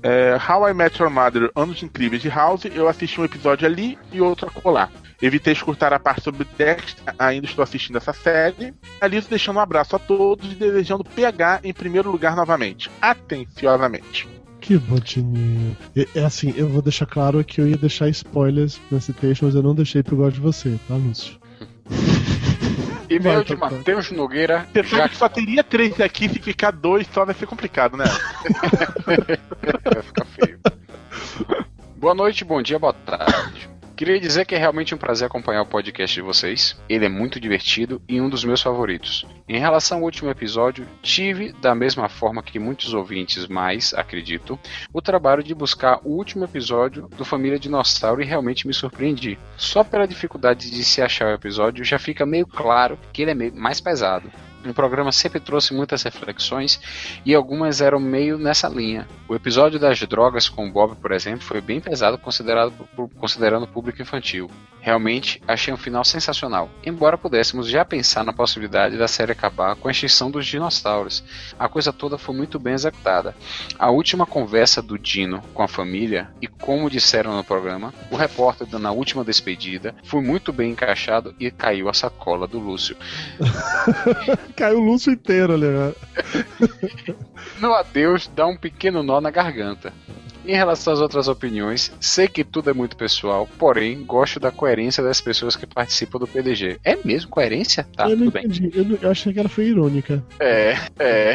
[0.02, 3.96] É, How I Met Your Mother, Anos Incríveis de House, eu assisti um episódio ali
[4.12, 4.88] e outro acolá.
[5.20, 8.72] Evitei escutar a parte sobre Dexter, ainda estou assistindo essa série.
[9.00, 12.88] Ali deixando um abraço a todos e desejando PH em primeiro lugar novamente.
[13.00, 14.28] Atenciosamente.
[14.60, 15.76] Que botininho.
[15.96, 19.56] É, é assim, eu vou deixar claro que eu ia deixar spoilers nesse texto, mas
[19.56, 21.36] eu não deixei pro gosto de você, tá, Lúcio?
[23.10, 23.56] E-mail de.
[23.56, 24.68] Matheus Nogueira.
[24.72, 27.96] Você sabe Já que só teria três aqui, se ficar dois só vai ser complicado,
[27.96, 28.04] né?
[29.04, 30.60] Vai ficar feio.
[31.96, 33.77] Boa noite, bom dia, boa tarde.
[33.98, 36.80] Queria dizer que é realmente um prazer acompanhar o podcast de vocês.
[36.88, 39.26] Ele é muito divertido e um dos meus favoritos.
[39.48, 44.56] Em relação ao último episódio, tive, da mesma forma que muitos ouvintes mais, acredito,
[44.92, 49.36] o trabalho de buscar o último episódio do Família Dinossauro e realmente me surpreendi.
[49.56, 53.50] Só pela dificuldade de se achar o episódio, já fica meio claro que ele é
[53.50, 54.30] mais pesado.
[54.68, 56.78] O programa sempre trouxe muitas reflexões
[57.24, 59.08] e algumas eram meio nessa linha.
[59.26, 62.72] O episódio das drogas com o Bob, por exemplo, foi bem pesado considerado,
[63.18, 64.50] considerando o público infantil.
[64.80, 69.88] Realmente achei um final sensacional, embora pudéssemos já pensar na possibilidade da série acabar com
[69.88, 71.24] a extinção dos dinossauros.
[71.58, 73.34] A coisa toda foi muito bem executada.
[73.78, 78.66] A última conversa do Dino com a família e como disseram no programa, o repórter
[78.66, 82.96] dando a última despedida foi muito bem encaixado e caiu a sacola do Lúcio.
[84.58, 85.92] Caiu o Lúcio inteiro ali, né?
[87.60, 89.92] No adeus, dá um pequeno nó na garganta.
[90.46, 95.02] Em relação às outras opiniões, sei que tudo é muito pessoal, porém gosto da coerência
[95.02, 96.78] das pessoas que participam do PDG.
[96.84, 97.86] É mesmo coerência?
[97.96, 98.44] Tá, eu não tudo bem.
[98.46, 98.70] entendi.
[98.74, 100.22] Eu, não- eu achei que ela foi irônica.
[100.40, 101.34] É, é.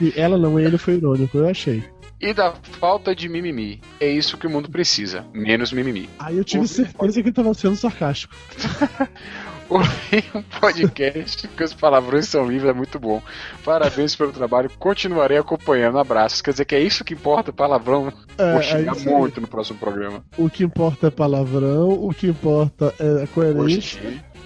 [0.00, 1.82] E ela não, ele foi irônico, eu achei.
[2.20, 3.80] E da falta de mimimi.
[3.98, 5.24] É isso que o mundo precisa.
[5.32, 6.10] Menos mimimi.
[6.18, 8.34] Aí eu tive Ouvi- certeza que ele tava sendo sarcástico.
[9.70, 13.22] Ouvi um podcast que os palavrões são livres, é muito bom.
[13.64, 15.96] Parabéns pelo trabalho, continuarei acompanhando.
[15.96, 16.42] Abraços.
[16.42, 18.12] Quer dizer que é isso que importa, palavrão.
[18.36, 19.04] É, Vou é xingar aí.
[19.04, 20.24] muito no próximo programa.
[20.36, 24.00] O que importa é palavrão, o que importa é a coerência.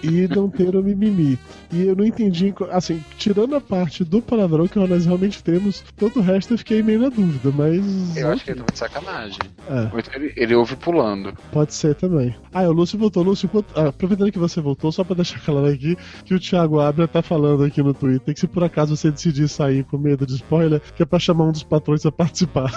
[0.05, 1.37] E não ter o mimimi.
[1.71, 6.19] E eu não entendi, assim, tirando a parte do palavrão que nós realmente temos, todo
[6.19, 8.15] o resto eu fiquei meio na dúvida, mas.
[8.17, 9.39] Eu acho que ele tava de sacanagem.
[9.69, 11.33] É, ele, ele ouve pulando.
[11.51, 12.35] pode ser também.
[12.53, 13.23] Ah, o Lúcio voltou.
[13.23, 17.07] Lúcio, ah, aproveitando que você voltou, só pra deixar claro aqui, que o Thiago Abra
[17.07, 20.35] tá falando aqui no Twitter que se por acaso você decidir sair com medo de
[20.35, 22.71] spoiler, que é pra chamar um dos patrões a participar.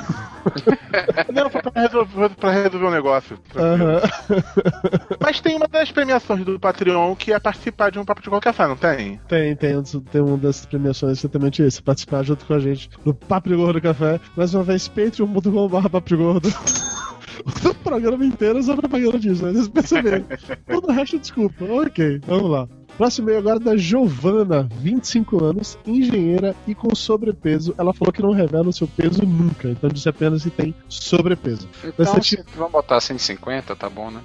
[1.32, 3.38] Não, foi pra resolver, pra resolver um negócio.
[3.56, 4.00] Aham.
[5.20, 8.54] Mas tem uma das premiações do Patreon que é participar de um papo de qualquer
[8.54, 9.20] fã, não tem?
[9.28, 13.48] Tem, tem, tem uma dessas premiações exatamente isso, participar junto com a gente no Papo
[13.48, 14.20] de Gordo Café.
[14.37, 16.48] Mais uma vez, patreon.com.br Papo de Gordo.
[17.64, 19.52] O programa inteiro é só propaganda disso, né?
[19.52, 20.26] Vocês perceberam.
[20.66, 21.64] Todo o resto desculpa.
[21.64, 22.68] Ok, vamos lá.
[22.98, 27.72] Próximo e-mail agora é da Giovana, 25 anos, engenheira e com sobrepeso.
[27.78, 31.68] Ela falou que não revela o seu peso nunca, então disse apenas que tem sobrepeso.
[31.84, 34.20] Então, tipo- se vamos botar 150, tá bom, né?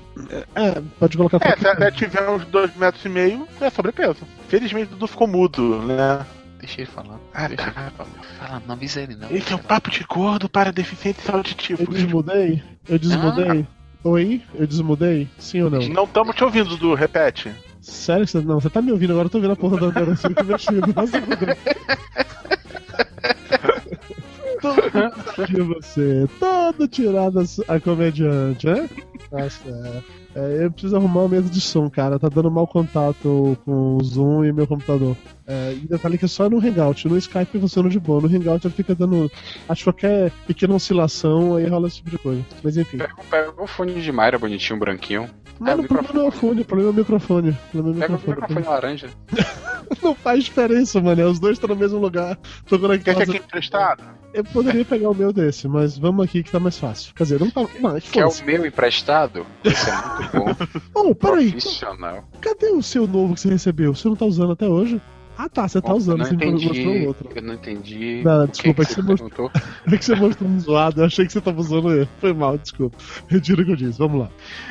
[0.55, 4.17] É, pode colocar É, se até tiver uns dois metros e meio, é sobrepeso.
[4.47, 6.25] Felizmente tudo ficou mudo, né?
[6.59, 7.19] Deixa ele falar.
[7.33, 7.81] Ah, Deixa tá.
[7.81, 8.09] ele falar.
[8.39, 9.29] Fala, não avisa ele, não.
[9.29, 11.87] Esse é o papo de gordo para deficientes Eu auditivos.
[11.87, 12.63] desmudei?
[12.89, 13.67] Eu desmudei?
[14.03, 14.41] Oi?
[14.55, 15.29] Eu desmudei?
[15.37, 15.79] Sim ou não?
[15.89, 17.51] Não estamos te ouvindo, Dudu, repete.
[17.83, 18.41] Sério que você.
[18.41, 20.43] Não, você tá me ouvindo agora, eu tô ouvindo a porra da André assim, que
[20.43, 20.87] mexido.
[24.63, 25.11] Nossa.
[25.35, 28.89] Todo de você, todo tirado a, comediante, né?
[29.29, 30.03] Tá certo.
[30.35, 32.17] É, eu preciso arrumar uma mesa de som, cara.
[32.17, 35.17] Tá dando mau contato com o Zoom e meu computador.
[35.45, 37.07] É, e detalhe que é só no Hangout.
[37.07, 38.21] No Skype funciona de boa.
[38.21, 39.29] No Hangout ele fica dando.
[39.67, 42.45] Acho qualquer pequena oscilação, aí rola esse tipo de coisa.
[42.63, 42.97] Mas enfim.
[42.97, 45.29] Pega, pega o fone de Mayra bonitinho, branquinho.
[45.59, 47.49] Mas o problema não é o fone, o problema é o microfone.
[47.49, 48.41] O problema é o Pega o microfone.
[48.41, 49.09] microfone laranja.
[50.01, 51.29] Não faz diferença, mano.
[51.29, 52.37] Os dois estão no mesmo lugar.
[52.67, 54.03] Tô Quer que aqui emprestado?
[54.33, 57.13] Eu poderia pegar o meu desse, mas vamos aqui que tá mais fácil.
[57.13, 57.61] Quer dizer, não tá.
[57.79, 58.41] Mas, Quer foda-se.
[58.41, 59.45] o meu emprestado?
[59.63, 60.81] Esse é muito bom.
[60.95, 61.51] Oh, peraí.
[61.51, 62.23] Profissional.
[62.41, 63.93] Cadê o seu novo que você recebeu?
[63.93, 64.99] Você não tá usando até hoje?
[65.37, 67.07] Ah tá, você tá Bom, usando, você não mostrou o entendi.
[67.07, 67.29] outro.
[67.35, 68.21] Eu não entendi.
[68.23, 69.51] Não, o desculpa, que, é que que você você perguntou.
[69.91, 72.07] É que você mostrou um zoado, eu achei que você tava usando ele.
[72.19, 72.97] Foi mal, desculpa.
[73.27, 74.29] Retiro o que eu disse, vamos lá.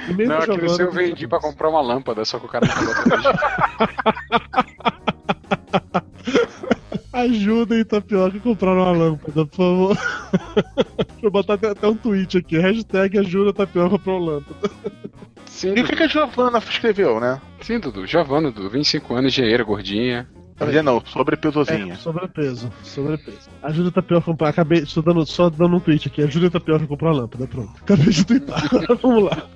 [0.09, 2.75] Não, aquele Giovana- seu eu vendi pra comprar uma lâmpada, só que o cara não
[2.75, 3.33] falou até.
[7.13, 9.97] Ajudem Tapioca a comprar uma lâmpada, por favor.
[10.97, 12.59] Deixa eu botar até, até um tweet aqui.
[12.59, 14.71] Hashtag ajuda Tapioca a comprar uma lâmpada.
[15.47, 17.41] Sim, E o que, que a Giovanna escreveu, né?
[17.61, 18.07] Sim, Dudu.
[18.07, 18.71] Giovana, Dudu.
[18.71, 20.27] 25 anos, engenheira, gordinha.
[20.67, 21.95] Dizer, não, sobrepesozinha.
[21.95, 23.51] É, sobrepeso, sobrepeso.
[23.63, 24.49] Ajuda a Tapioca a comprar.
[24.49, 26.23] Acabei estou dando, só dando um tweet aqui.
[26.23, 27.73] Ajuda a Tapioca a comprar uma lâmpada, pronto.
[27.81, 28.63] Acabei de twittar.
[29.03, 29.47] Vamos lá.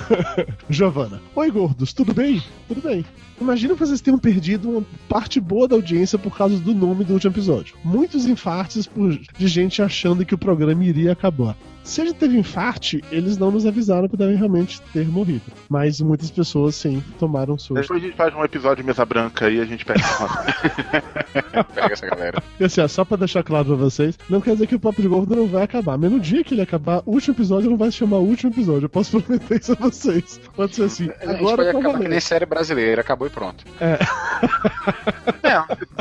[0.68, 1.20] Giovana.
[1.34, 2.42] Oi, gordos, tudo bem?
[2.68, 3.04] Tudo bem.
[3.40, 7.14] Imagina que vocês tenham perdido uma parte boa da audiência por causa do nome do
[7.14, 7.74] último episódio.
[7.84, 11.56] Muitos infartes por- de gente achando que o programa iria acabar.
[11.82, 15.40] Se a gente teve infarte, eles não nos avisaram que devem realmente ter morrido.
[15.68, 17.80] Mas muitas pessoas, sim, tomaram susto.
[17.80, 19.98] Depois a gente faz um episódio de mesa branca aí a gente pega.
[21.74, 22.42] Pega essa galera.
[22.58, 25.00] E assim, ó, só pra deixar claro pra vocês, não quer dizer que o Papo
[25.00, 25.96] de Gordo não vai acabar.
[25.96, 28.52] Mas no dia que ele acabar, o último episódio não vai se chamar o último
[28.52, 28.84] episódio.
[28.84, 30.40] Eu posso prometer isso a vocês.
[30.54, 31.04] Pode ser assim.
[31.20, 33.64] A gente Agora pode tá acabar que nem série brasileira, acabou e pronto.
[33.80, 33.98] é,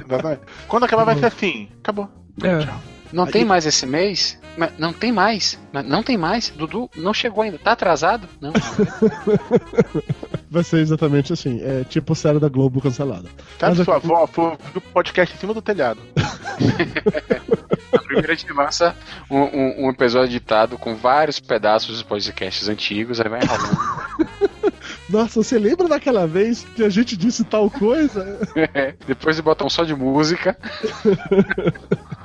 [0.05, 0.41] exatamente.
[0.67, 1.69] Quando acabar vai ser assim.
[1.79, 2.09] Acabou.
[2.43, 2.67] É.
[3.11, 4.37] Não Aí- tem mais esse mês?
[4.57, 5.57] Mas não tem mais.
[5.71, 6.49] Mas não tem mais.
[6.49, 7.57] Dudu não chegou ainda.
[7.57, 8.27] Tá atrasado?
[8.41, 8.51] Não.
[10.51, 11.61] Vai ser exatamente assim.
[11.63, 13.29] É tipo série da Globo cancelada.
[13.61, 15.99] Mas sua eu- avó foi o podcast em cima do telhado.
[17.91, 18.95] Na primeira a gente lança
[19.29, 23.77] um, um- um episódio editado com vários pedaços dos podcasts antigos, aí vai enrolando.
[25.09, 28.39] Nossa, você lembra daquela vez que a gente disse tal coisa?
[29.07, 30.57] Depois botam um só de música.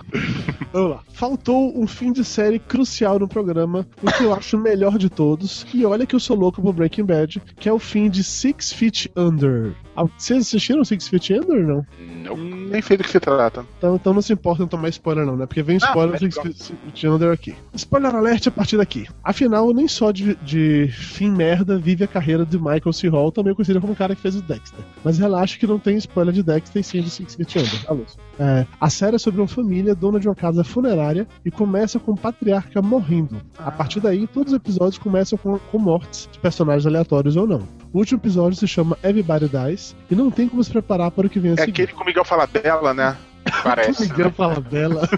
[0.73, 1.03] Vamos lá.
[1.13, 5.09] Faltou um fim de série crucial no programa, o que eu acho o melhor de
[5.09, 5.67] todos.
[5.73, 8.73] E olha que eu sou louco pro Breaking Bad, que é o fim de Six
[8.73, 9.73] Feet Under.
[10.19, 11.87] Vocês assistiram Six Feet Under ou não?
[12.23, 12.37] Não.
[12.71, 13.65] Nem sei do que se trata.
[13.79, 15.47] Então, então não se importa em tomar spoiler, não, né?
[15.47, 17.55] Porque vem Ah, spoiler do Six Feet Under aqui.
[17.75, 19.07] Spoiler alert a partir daqui.
[19.23, 23.09] Afinal, nem só de, de fim merda vive a carreira de Michael C.
[23.09, 24.81] Hall, também conhecido como o cara que fez o Dexter.
[25.03, 27.85] Mas relaxa que não tem spoiler de Dexter e sim de Six Feet Under.
[27.89, 28.05] Alô.
[28.39, 32.13] É, a série é sobre uma família dona de uma casa funerária e começa com
[32.13, 33.41] o patriarca morrendo.
[33.59, 37.63] A partir daí, todos os episódios começam com, com mortes de personagens aleatórios ou não.
[37.95, 41.31] O último episódio se chama Everybody Dies e não tem como se preparar para o
[41.31, 41.71] que vem a É seguir.
[41.85, 43.17] aquele que o Miguel fala dela, né?
[43.63, 44.03] Parece.
[44.03, 45.09] Miguel fala dela.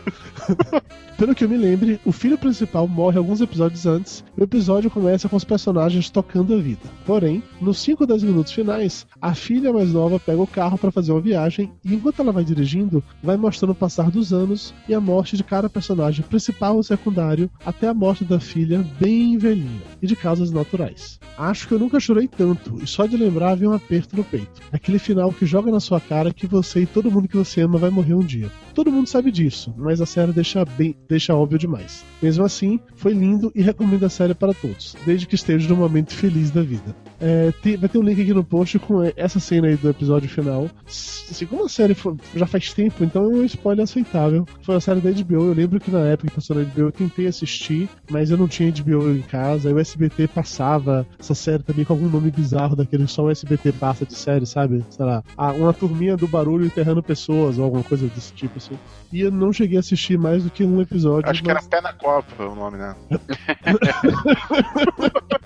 [1.18, 4.90] Pelo que eu me lembre, o filho principal morre alguns episódios antes e o episódio
[4.90, 6.82] começa com os personagens tocando a vida.
[7.06, 10.92] Porém, nos 5 ou 10 minutos finais, a filha mais nova pega o carro para
[10.92, 14.92] fazer uma viagem e enquanto ela vai dirigindo, vai mostrando o passar dos anos e
[14.92, 19.80] a morte de cada personagem principal ou secundário até a morte da filha bem velhinha
[20.02, 21.18] e de causas naturais.
[21.38, 24.60] Acho que eu nunca chorei tanto e só de lembrar vem um aperto no peito.
[24.70, 27.78] Aquele final que joga na sua cara que você e todo mundo que você ama
[27.78, 28.50] vai morrer um dia.
[28.76, 32.04] Todo mundo sabe disso, mas a série deixa bem, deixa óbvio demais.
[32.22, 36.12] Mesmo assim, foi lindo e recomendo a série para todos, desde que esteja num momento
[36.14, 36.94] feliz da vida.
[37.18, 40.28] É, tem- vai ter um link aqui no post com essa cena aí do episódio
[40.28, 40.68] final.
[40.86, 44.46] Assim, como a série foi- já faz tempo, então é um spoiler aceitável.
[44.60, 45.44] Foi uma série da HBO.
[45.46, 48.46] Eu lembro que na época que passou na HBO eu tentei assistir, mas eu não
[48.46, 49.72] tinha HBO em casa.
[49.72, 54.04] O SBT passava essa série também com algum nome bizarro daquele só o SBT passa
[54.04, 54.84] de série, sabe?
[54.90, 58.78] Sei lá, ah, uma turminha do barulho enterrando pessoas ou alguma coisa desse tipo assim.
[59.12, 61.30] E eu não cheguei a assistir mais do que um episódio.
[61.30, 62.94] Acho que mas- era Pé na Copa o nome, né?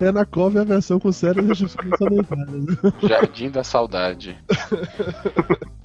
[0.00, 1.96] É na Cove a versão com séries justificações
[2.28, 2.64] sanitárias.
[3.02, 4.36] Jardim da Saudade.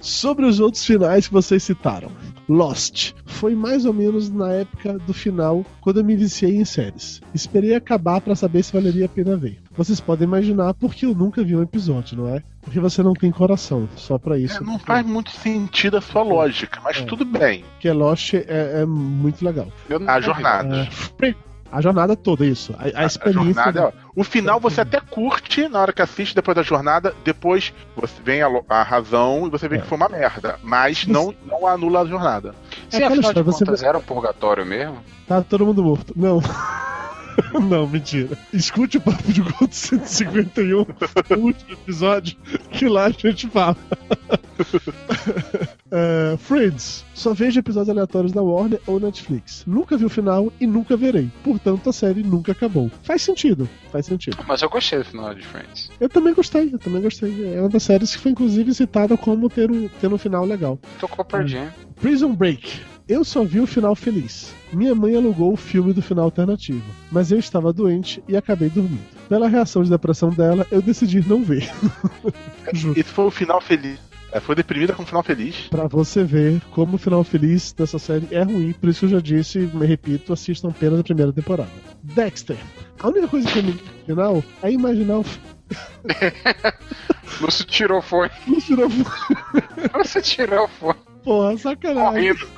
[0.00, 2.10] Sobre os outros finais que vocês citaram.
[2.48, 3.12] Lost.
[3.24, 7.20] Foi mais ou menos na época do final, quando eu me viciei em séries.
[7.32, 9.60] Esperei acabar pra saber se valeria a pena ver.
[9.74, 12.42] Vocês podem imaginar porque eu nunca vi um episódio, não é?
[12.60, 14.58] Porque você não tem coração, só pra isso.
[14.58, 17.04] É, não faz muito sentido a sua lógica, mas É.
[17.04, 17.64] tudo bem.
[17.74, 18.44] Porque Lost é,
[18.82, 19.68] é muito legal.
[19.88, 20.88] Eu A jornada.
[21.22, 21.34] É,
[21.70, 22.74] a jornada toda, isso.
[22.78, 23.42] A, a A experiência.
[23.54, 27.72] jornada, ó, o final você até curte na hora que assiste depois da jornada, depois
[27.96, 29.78] você vem a, a razão e você vê É.
[29.80, 32.54] que foi uma merda, mas não, não anula a jornada.
[32.90, 34.98] Sim, É aquela afinal de história, você contas, era um purgatório mesmo?
[35.26, 36.12] Tá todo mundo morto.
[36.16, 36.40] Não.
[37.68, 38.36] Não, mentira.
[38.52, 42.36] Escute o Papo de Gordo 151, o último episódio,
[42.70, 43.76] que lá a gente fala.
[45.94, 47.04] É, Friends.
[47.12, 49.62] Só vejo episódios aleatórios da Warner ou Netflix.
[49.66, 51.30] Nunca vi o final e nunca verei.
[51.44, 52.90] Portanto, a série nunca acabou.
[53.02, 53.68] Faz sentido.
[53.90, 54.38] Faz sentido.
[54.48, 55.90] Mas eu gostei do final de Friends.
[56.00, 57.54] Eu também gostei, eu também gostei.
[57.54, 60.78] É uma das séries que foi inclusive citada como ter um, ter um final legal.
[60.98, 61.70] Tocou perdinho.
[62.00, 62.80] Prison Break.
[63.08, 64.54] Eu só vi o final feliz.
[64.72, 69.02] Minha mãe alugou o filme do final alternativo, mas eu estava doente e acabei dormindo.
[69.28, 71.68] Pela reação de depressão dela, eu decidi não ver.
[72.96, 73.98] Esse foi o final feliz.
[74.30, 75.68] É, foi deprimida com um final feliz.
[75.68, 79.10] Pra você ver como o final feliz dessa série é ruim, por isso que eu
[79.10, 81.70] já disse, me repito, assistam apenas a primeira temporada.
[82.02, 82.56] Dexter.
[82.98, 85.24] A única coisa que eu me no final é imaginar o.
[87.42, 88.30] Lúcio tirou o fone.
[88.46, 88.88] Não tirou
[89.94, 91.11] Você tirou o fone.
[91.24, 92.34] Porra, sacanagem.
[92.36, 92.52] Correndo.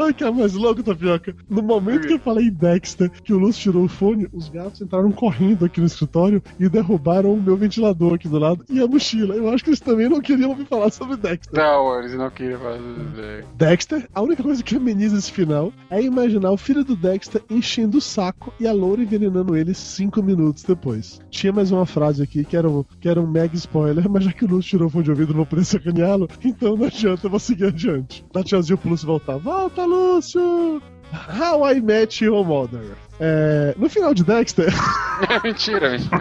[0.00, 1.36] Sabe o que é mais louco, Tapioca?
[1.46, 4.80] No momento que eu falei em Dexter, que o Lúcio tirou o fone, os gatos
[4.80, 8.86] entraram correndo aqui no escritório e derrubaram o meu ventilador aqui do lado e a
[8.86, 9.34] mochila.
[9.34, 11.52] Eu acho que eles também não queriam ouvir falar sobre Dexter.
[11.52, 13.44] Não, eles não queriam fazer.
[13.54, 17.98] Dexter, a única coisa que ameniza esse final é imaginar o filho do Dexter enchendo
[17.98, 21.20] o saco e a loura envenenando ele cinco minutos depois.
[21.28, 24.32] Tinha mais uma frase aqui que era um, que era um mega spoiler, mas já
[24.32, 27.30] que o Lúcio tirou o fone de ouvido não poder sacaneá-lo, então não adianta, eu
[27.30, 28.24] vou seguir adiante.
[28.32, 29.36] Dá tchauzinho pro Lúcio voltar.
[29.36, 30.80] Volta, Lúcio!
[31.12, 32.92] How I Met Your Mother.
[33.18, 34.72] É, no final de Dexter,
[35.44, 36.20] mentira, mentira.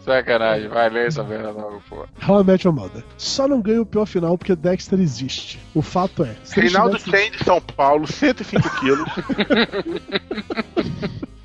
[0.00, 2.06] Sacanagem, vai ler essa merda logo, pô.
[2.26, 3.04] How I Met Your Mother.
[3.18, 5.58] Só não ganha o pior final porque Dexter existe.
[5.74, 6.34] O fato é.
[6.52, 9.08] Reinaldo tivesse- Chen de São Paulo, 105 quilos.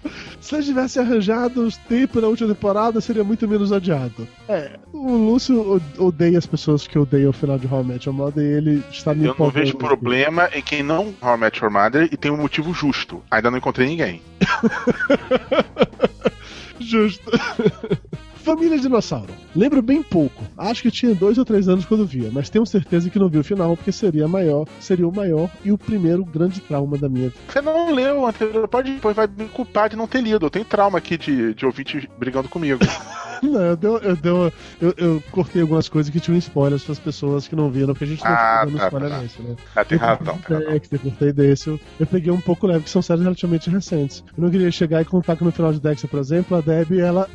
[0.41, 4.27] Se ele tivesse arranjado os tempos na última temporada, seria muito menos odiado.
[4.49, 8.17] É, o Lúcio odeia as pessoas que odeiam o final de How I Met Your
[8.17, 9.86] Mother e ele está me Eu não vejo aqui.
[9.86, 13.21] problema em quem não How I Met Your Mother e tem um motivo justo.
[13.30, 14.21] Ainda não encontrei ninguém.
[16.80, 17.30] Justo.
[18.41, 19.34] Família Dinossauro.
[19.56, 20.43] Lembro bem pouco.
[20.58, 23.38] Acho que tinha dois ou três anos quando via, mas tenho certeza que não vi
[23.38, 27.30] o final porque seria maior, seria o maior e o primeiro grande trauma da minha
[27.30, 27.41] vida.
[27.47, 30.45] Você não leu anterior, pode depois vai me culpar de não ter lido.
[30.45, 32.80] Eu tenho trauma aqui de, de ouvinte brigando comigo.
[33.41, 36.99] Não, eu, deu, eu, deu, eu, eu cortei algumas coisas que tinham spoilers para as
[36.99, 39.17] pessoas que não viram, porque a gente não Ah, dando tá, spoiler tá.
[39.17, 39.56] nesse, né?
[39.75, 40.60] Ah, tem razão, tem.
[40.60, 41.67] Dexter, cortei desse.
[41.69, 44.23] Eu, eu peguei um pouco leve, que são séries relativamente recentes.
[44.38, 46.99] Eu não queria chegar e contar que no final de Dexter, por exemplo, a Debbie,
[46.99, 47.27] ela.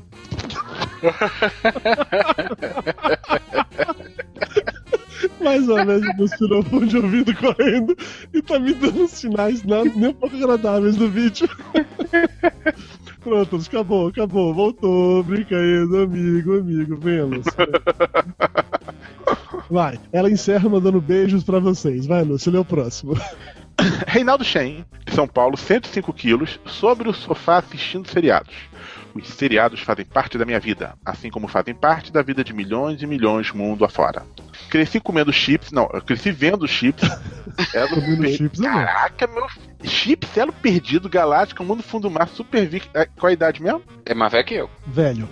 [5.41, 7.97] Mais uma vez, nos tirou o fone de ouvido correndo
[8.33, 11.49] e tá me dando sinais não, nem um pouco agradáveis no vídeo.
[13.23, 17.45] Pronto, acabou, acabou, voltou, brincadeira, amigo, amigo, vemos.
[19.69, 22.07] Vai, ela encerra mandando beijos pra vocês.
[22.07, 23.15] Vai, Lúcio, lê o próximo.
[24.07, 28.55] Reinaldo Shen, de São Paulo, 105 quilos, sobre o sofá assistindo seriados.
[29.17, 33.01] Os seriados fazem parte da minha vida, assim como fazem parte da vida de milhões
[33.03, 34.23] e milhões mundo afora.
[34.71, 37.09] Cresci comendo chips, não, eu cresci vendo chips.
[37.75, 38.71] Elo Comendo per- chips, não.
[38.73, 39.47] Caraca, meu.
[39.85, 42.89] Chips, Elo Perdido, Galáctica, Mundo Fundo do Mar, Super Vic.
[42.95, 43.83] é, Qual a idade mesmo?
[44.05, 44.71] É mais velho que eu.
[44.87, 45.29] Velho.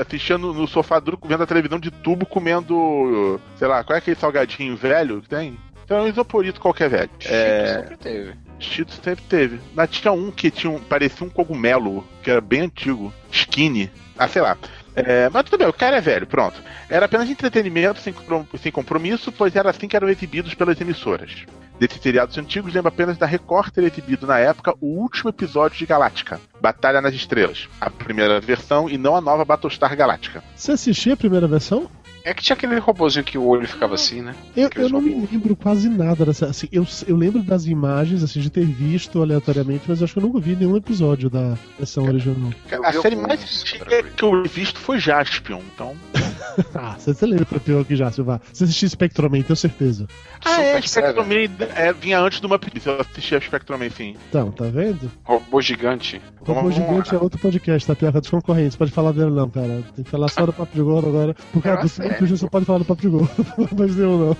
[0.00, 3.40] Assistindo no sofá duro, vendo a televisão de tubo, comendo.
[3.56, 5.58] Sei lá, qual é aquele salgadinho velho que tem?
[5.84, 7.10] Então, um isoporito qualquer velho.
[7.24, 7.78] É.
[7.80, 8.34] Sempre teve.
[8.64, 9.60] Cheetos sempre teve.
[9.74, 13.12] Mas tinha um que tinha um, parecia um cogumelo, que era bem antigo.
[13.30, 13.90] Skinny.
[14.18, 14.56] Ah, sei lá.
[14.94, 16.60] É, mas tudo bem, o cara é velho, pronto.
[16.88, 18.14] Era apenas entretenimento sem,
[18.60, 21.46] sem compromisso, pois era assim que eram exibidos pelas emissoras.
[21.78, 25.86] Desses seriados antigos, lembro apenas da Record ter exibido na época o último episódio de
[25.86, 27.68] Galáctica, Batalha nas Estrelas.
[27.80, 30.44] A primeira versão e não a nova Battlestar Galáctica.
[30.54, 31.90] Você assistiu a primeira versão?
[32.24, 34.34] É que tinha aquele robozinho que o olho ficava assim, né?
[34.56, 35.30] Eu, eu não me robôs.
[35.32, 36.46] lembro quase nada dessa.
[36.46, 40.18] Assim, eu, eu lembro das imagens, assim, de ter visto aleatoriamente, mas eu acho que
[40.20, 42.52] eu nunca vi nenhum episódio da versão original.
[42.84, 45.94] A série mais antiga que eu vi visto foi Jaspion, então.
[46.74, 48.38] Ah, você, lembra pior aqui já, Silva?
[48.52, 50.06] Você assistiu Spectroman, tenho certeza.
[50.44, 51.48] Ah, é, Super Spectrum Seven.
[51.48, 52.86] Man é, vinha antes do Muppet.
[52.86, 54.16] Eu assistia Spectrum Man, sim.
[54.28, 55.10] Então, tá vendo?
[55.24, 56.20] Robô gigante.
[56.42, 57.20] Vamos- Robô vamos Gigante lá.
[57.20, 57.94] é outro podcast, tá?
[57.96, 58.76] Pior dos concorrentes.
[58.76, 59.82] Pode falar dele não, cara.
[59.96, 61.34] Tem que falar só do Papo de Gordo agora.
[61.52, 62.26] Por causa É do sério?
[62.26, 63.08] tempo, você pode falar do Papo de.
[63.08, 64.36] Não mais nenhum, não.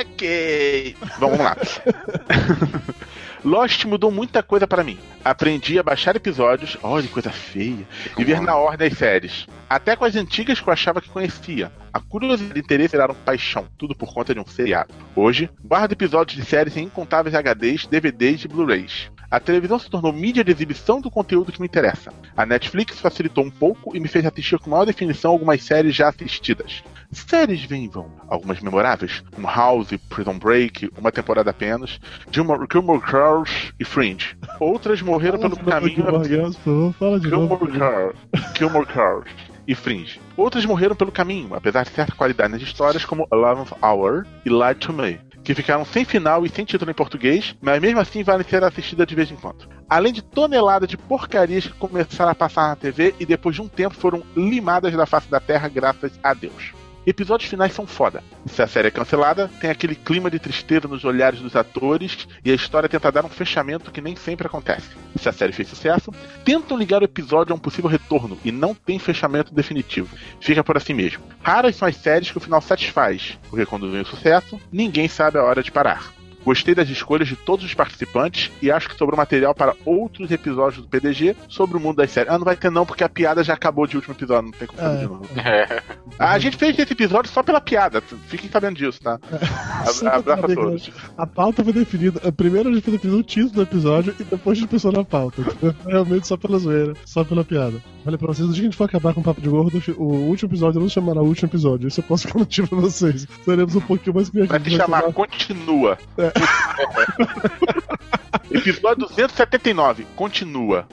[0.00, 0.96] Ok.
[1.18, 1.56] Vamos lá.
[3.44, 4.98] Lost mudou muita coisa pra mim.
[5.24, 7.86] Aprendi a baixar episódios, olha que coisa feia,
[8.18, 9.46] e ver na ordem as séries.
[9.68, 11.72] Até com as antigas que eu achava que conhecia.
[11.92, 14.92] A curiosidade e interesse viraram paixão, tudo por conta de um seriado.
[15.16, 19.10] Hoje, guardo episódios de séries em incontáveis HDs, DVDs e Blu-rays.
[19.30, 22.12] A televisão se tornou mídia de exibição do conteúdo que me interessa.
[22.36, 26.08] A Netflix facilitou um pouco e me fez assistir com maior definição algumas séries já
[26.08, 26.82] assistidas.
[27.12, 28.10] Séries vêm e vão.
[28.28, 31.98] Algumas memoráveis, como House, Prison Break, uma temporada apenas,
[32.30, 34.36] Gilmore, Gilmore Girls e Fringe.
[34.60, 35.94] Outras morreram pelo caminho.
[35.94, 37.58] Gilmore Girls, por favor, fala de novo.
[37.58, 38.18] Gilmore Girls,
[38.56, 40.20] Gilmore Girls e Fringe.
[40.36, 44.86] Outras morreram pelo caminho, apesar de certa qualidade nas histórias, como Eleventh Hour e Light
[44.86, 48.46] to Me, que ficaram sem final e sem título em português, mas mesmo assim valem
[48.46, 49.68] ser assistidas de vez em quando.
[49.88, 53.68] Além de toneladas de porcarias que começaram a passar na TV e depois de um
[53.68, 56.72] tempo foram limadas da face da terra graças a Deus.
[57.10, 58.22] Episódios finais são foda.
[58.46, 62.52] Se a série é cancelada, tem aquele clima de tristeza nos olhares dos atores e
[62.52, 64.90] a história tenta dar um fechamento que nem sempre acontece.
[65.16, 68.76] Se a série fez sucesso, tentam ligar o episódio a um possível retorno e não
[68.76, 70.16] tem fechamento definitivo.
[70.40, 71.24] Fica por assim mesmo.
[71.42, 75.36] Raras são as séries que o final satisfaz, porque quando vem o sucesso, ninguém sabe
[75.36, 76.19] a hora de parar.
[76.50, 80.82] Gostei das escolhas de todos os participantes e acho que sobrou material para outros episódios
[80.82, 82.28] do PDG sobre o mundo das séries.
[82.32, 84.66] Ah, não vai ter não, porque a piada já acabou de último episódio, não tem
[84.66, 84.98] como fazer É.
[84.98, 85.26] de novo.
[85.38, 85.82] É.
[86.18, 89.18] A gente fez esse episódio só pela piada, fiquem sabendo disso, tá?
[89.18, 90.90] Pra Abraço a todos.
[91.16, 92.32] A pauta foi definida.
[92.32, 95.04] Primeiro a gente foi definido o título do episódio e depois a gente pensou na
[95.04, 95.40] pauta.
[95.40, 95.74] entendeu?
[95.86, 97.80] Realmente só pela zoeira, só pela piada.
[98.04, 99.80] Falei pra vocês, no dia que a gente for acabar com o Papo de Gordo,
[99.98, 101.86] o último episódio não se chamará o último episódio.
[101.88, 103.26] Isso eu posso garantir pra vocês.
[103.44, 104.60] Seremos um pouquinho mais criativos.
[104.62, 105.98] Vai se chamar Continua.
[106.18, 106.32] É.
[108.50, 110.86] Episódio 279, continua.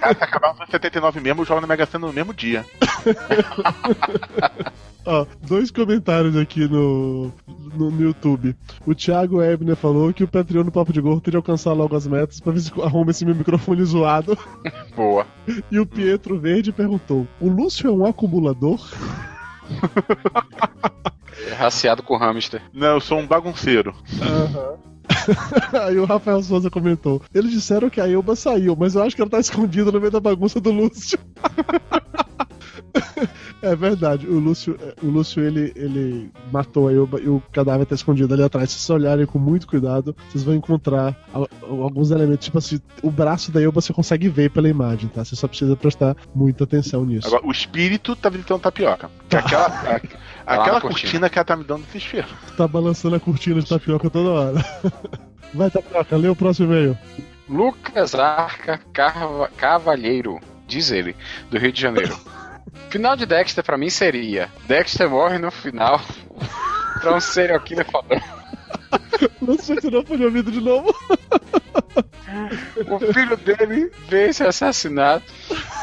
[0.00, 2.64] Cara, se acabar no 279 mesmo, eu jogo na Mega Sena no mesmo dia.
[5.04, 8.56] Ó, dois comentários aqui no, no, no YouTube.
[8.86, 12.06] O Thiago Ebner falou que o Patreon do Papo de Gordo teria alcançar logo as
[12.06, 14.36] metas pra ver se arruma esse meu microfone zoado.
[14.94, 15.26] Boa.
[15.70, 18.78] E o Pietro Verde perguntou: O Lúcio é um acumulador?
[21.46, 22.60] É Raciado com hamster.
[22.72, 23.94] Não, eu sou um bagunceiro.
[25.86, 29.22] Aí o Rafael Souza comentou: Eles disseram que a Elba saiu, mas eu acho que
[29.22, 31.18] ela tá escondida no meio da bagunça do Lúcio.
[33.60, 37.94] É verdade, o Lúcio, o Lúcio ele, ele matou a Elba e o cadáver tá
[37.96, 38.70] escondido ali atrás.
[38.70, 42.44] Se vocês olharem com muito cuidado, vocês vão encontrar al- alguns elementos.
[42.46, 45.24] Tipo assim, o braço da Elba você consegue ver pela imagem, tá?
[45.24, 47.26] Você só precisa prestar muita atenção nisso.
[47.26, 49.10] Agora, o espírito tá visitando tapioca.
[49.28, 50.00] Que aquela,
[50.54, 51.10] aquela na cortina.
[51.10, 51.30] cortina.
[51.30, 52.28] que ela tá me dando desespero.
[52.56, 54.64] Tá balançando a cortina de tapioca toda hora.
[55.54, 56.98] Vai, tapioca, lê o próximo e-mail.
[57.48, 61.16] Lucas Arca Carva- Cavalheiro, diz ele,
[61.50, 62.18] do Rio de Janeiro.
[62.90, 66.00] Final de Dexter pra mim seria: Dexter morre no final
[67.00, 68.20] pra um serial killer fodão.
[69.40, 70.94] Lúcio tirou fone de ouvido de novo.
[72.86, 75.24] O filho dele vê esse assassinato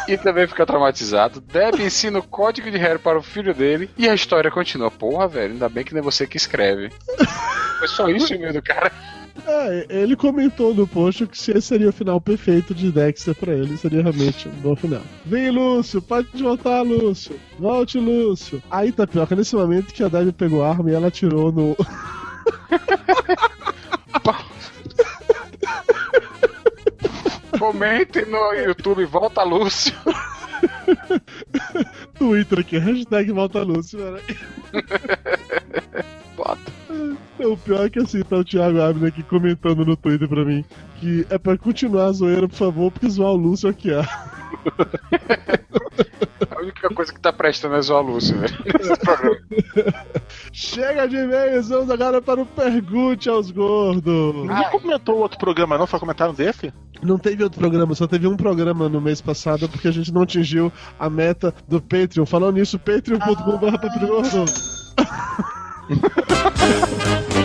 [0.08, 1.42] e também fica traumatizado.
[1.42, 4.92] Deb ensina o código de Harry para o filho dele e a história continua.
[4.92, 6.92] Porra, velho, ainda bem que não é você que escreve.
[7.80, 8.92] Foi só isso o do cara.
[9.46, 13.54] É, ele comentou no post que se esse seria o final perfeito de Dexter pra
[13.54, 15.02] ele, seria realmente um bom final.
[15.26, 17.40] Vem, Lúcio, pode voltar, Lúcio.
[17.60, 18.64] Volte, Lúcio.
[18.72, 21.76] Aí, Tapioca, nesse momento que a Debbie pegou a arma e ela atirou no.
[27.66, 29.92] Comentem no YouTube, volta Lúcio.
[32.14, 33.98] Twitter aqui, hashtag volta Lúcio.
[36.38, 36.60] Bota.
[37.40, 40.64] O pior é que assim, tá o Thiago Abner aqui comentando no Twitter pra mim
[41.00, 44.04] que é pra continuar a zoeira, por favor, porque zoar o Lúcio aqui, ó.
[46.52, 48.58] A única coisa que tá prestando é zoar Lúcio, velho.
[48.66, 49.38] Nesse programa.
[50.52, 54.36] Chega de e-mails, vamos agora para o Pergunte aos Gordos.
[54.36, 55.88] Ninguém comentou outro programa, não?
[55.88, 56.74] Só comentaram desse?
[57.02, 60.24] Não teve outro programa, só teve um programa no mês passado porque a gente não
[60.24, 62.26] atingiu a meta do Patreon.
[62.26, 63.76] Falando nisso, patreon.com.br.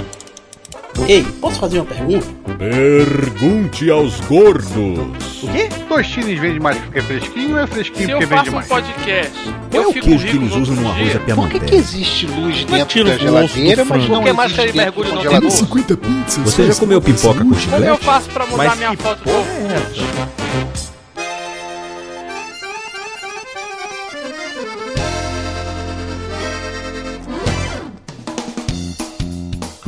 [1.08, 2.26] Ei, posso fazer uma pergunta?
[2.58, 5.42] Pergunte aos gordos.
[5.42, 5.68] O quê?
[5.88, 8.54] Tostines vende mais porque é fresquinho ou é fresquinho Se eu porque faço vende um
[8.58, 8.68] mais?
[8.68, 9.32] podcast,
[9.70, 11.16] Qual é eu o fico queijo que eles usam no arroz dia.
[11.16, 11.74] à Por que, que piamanteca?
[11.74, 15.14] existe luz Mas dentro da geladeira, do mas não Por que mais existe dentro mergulho
[15.14, 15.50] no geladeira?
[15.56, 16.36] 50 pizzas.
[16.44, 18.04] Você já comeu pipoca com Como eu chiclete?
[18.04, 19.22] faço pra mudar minha foto?
[19.28, 20.59] é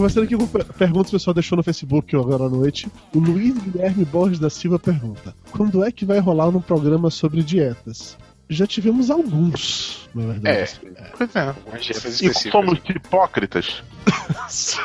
[0.03, 2.89] Começando aqui com per- perguntas que o pessoal deixou no Facebook agora à noite.
[3.15, 7.41] O Luiz Guilherme Borges da Silva pergunta: Quando é que vai rolar um programa sobre
[7.41, 8.19] dietas?
[8.49, 10.81] Já tivemos alguns, na verdade.
[10.97, 11.41] É, Pois é.
[11.41, 12.51] algumas dietas E específicas.
[12.53, 13.83] somos hipócritas.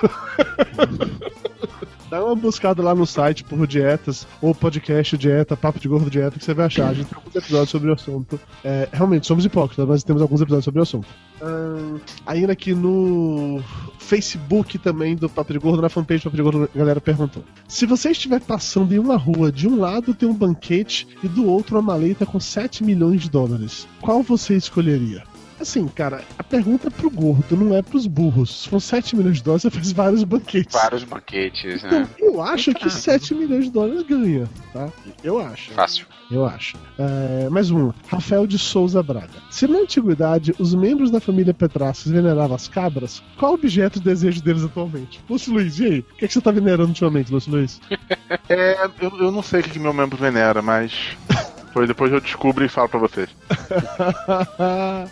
[2.09, 6.39] Dá uma buscada lá no site por dietas ou podcast dieta, papo de gordo dieta,
[6.39, 6.89] que você vai achar.
[6.89, 8.39] A gente tem alguns episódios sobre o assunto.
[8.63, 11.07] É, realmente, somos hipócritas, mas temos alguns episódios sobre o assunto.
[11.41, 13.61] Ahn, ainda aqui no
[13.99, 17.43] Facebook também do Papo de Gordo, na fanpage do Papo de Gordo, a galera perguntou.
[17.67, 21.45] Se você estiver passando em uma rua, de um lado tem um banquete e do
[21.45, 25.23] outro uma maleta com 7 milhões de dólares, qual você escolheria?
[25.59, 28.63] Assim, cara, a pergunta é pro gordo, não é pros burros.
[28.63, 30.73] Se for 7 milhões de dólares, você faz vários banquetes.
[30.79, 32.07] Vários banquetes, Então, né?
[32.19, 34.89] eu acho que 7 milhões de dólares ganha, tá?
[35.23, 35.71] Eu acho.
[35.71, 36.05] Fácil.
[36.29, 36.77] Eu acho.
[36.99, 37.91] É, mais um.
[38.07, 39.29] Rafael de Souza Braga.
[39.49, 44.05] Se na antiguidade os membros da família Petrasques veneravam as cabras, qual o objeto de
[44.05, 45.19] desejo deles atualmente?
[45.27, 45.99] Lúcio Luiz, e aí?
[45.99, 47.81] O que, é que você tá venerando ultimamente, Lúcio Luiz?
[48.49, 51.17] É, eu, eu não sei o que que meu membro venera, mas.
[51.67, 53.29] Depois, depois eu descubro e falo pra vocês.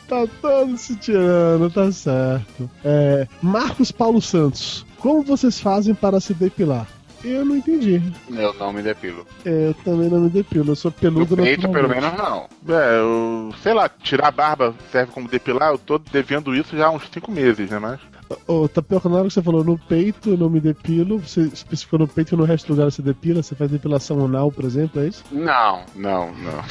[0.08, 2.70] tá todo se tirando, tá certo.
[2.84, 6.88] É, Marcos Paulo Santos, como vocês fazem para se depilar?
[7.24, 8.01] Eu não entendi.
[8.30, 9.26] Eu não me depilo.
[9.43, 12.47] É, eu também não me depilo, eu sou No peludo peito, pelo menos, não.
[12.70, 13.51] É, eu.
[13.64, 17.03] Sei lá, tirar a barba serve como depilar, eu tô devendo isso já há uns
[17.12, 17.80] 5 meses, né?
[17.80, 17.99] Mas.
[18.47, 21.99] Ô, Tapioca, na hora que você falou no peito, eu não me depilo, você especificou
[21.99, 25.01] no peito e no resto do lugar você depila, você faz depilação anal, por exemplo,
[25.01, 25.23] é isso?
[25.32, 26.63] Não, não, não.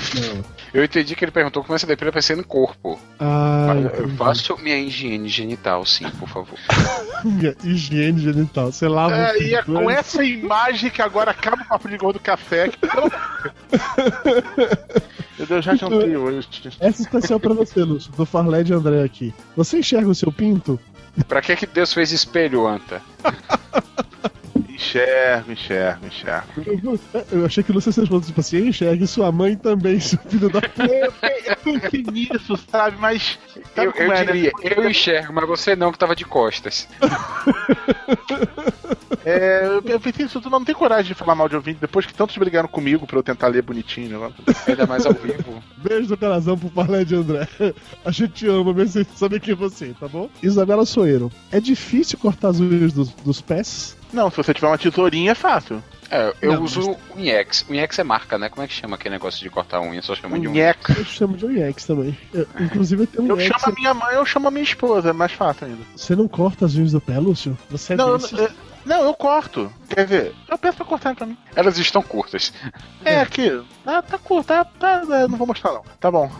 [0.72, 2.98] Eu entendi que ele perguntou como é que você depila pra ser no corpo.
[3.20, 4.16] Ah, Mas eu entendi.
[4.16, 6.59] faço minha higiene genital, sim, por favor.
[7.62, 8.72] higiene genital.
[8.72, 11.96] Você lava É, os e é com essa imagem que agora acaba o papo de
[11.96, 12.68] gordo café.
[12.68, 12.78] Que...
[15.38, 16.48] Meu Deus, já jantei hoje.
[16.80, 19.34] Essa especial pra você, Lúcio, do Farled André aqui.
[19.57, 20.78] Você enxerga o seu pinto?
[21.28, 23.00] Pra que que Deus fez espelho, Anta?
[24.75, 26.49] Enxergo, enxergo, enxergo.
[26.66, 26.99] Eu,
[27.31, 30.61] eu achei que o Lúcio respondeu tipo assim, enxergue sua mãe também, seu filho da
[30.61, 30.85] puta.
[30.85, 32.97] Eu, pensei nisso, sabe?
[32.99, 33.39] Mas.
[33.75, 34.33] Sabe Eu, eu é, né?
[34.33, 36.89] diria, eu enxergo, mas você não, que tava de costas.
[39.25, 42.05] É, eu eu pensei nisso, tu não tem coragem de falar mal de ouvinte depois
[42.05, 44.37] que tantos brigaram comigo pra eu tentar ler bonitinho negócio.
[44.66, 45.62] Ainda mais ao vivo.
[45.79, 47.49] Beijo do coração pro Farled André.
[48.05, 50.29] A gente te ama, mesmo sem saber quem é você, tá bom?
[50.43, 53.97] Isabela Soeiro, é difícil cortar as unhas dos, dos pés?
[54.14, 55.82] Não, se você tiver uma tesourinha é fácil.
[56.10, 57.64] É, eu Não, uso o Unhex.
[57.68, 58.48] Unhex é marca, né?
[58.48, 60.00] Como é que chama aquele negócio de cortar unha?
[60.02, 60.46] Só chama de.
[60.46, 60.94] Unheca.
[60.96, 62.16] Eu chamo de unhex também.
[62.32, 63.48] Eu- inclusive tem um Eu unhex.
[63.60, 65.80] chamo a minha mãe, eu chamo a minha esposa, é mais fácil ainda.
[65.96, 67.58] Você não corta as unhas do pé, Lúcio?
[67.70, 68.38] Você é Não, eu, desses?
[68.38, 68.50] eu-
[68.85, 69.72] não, eu corto.
[69.89, 70.35] Quer ver?
[70.49, 71.37] Eu peço pra cortar pra mim.
[71.55, 72.53] Elas estão curtas.
[73.05, 73.62] É, aqui.
[73.87, 75.82] Ah, tá curto, tá, tá, é, não vou mostrar não.
[76.01, 76.30] Tá bom.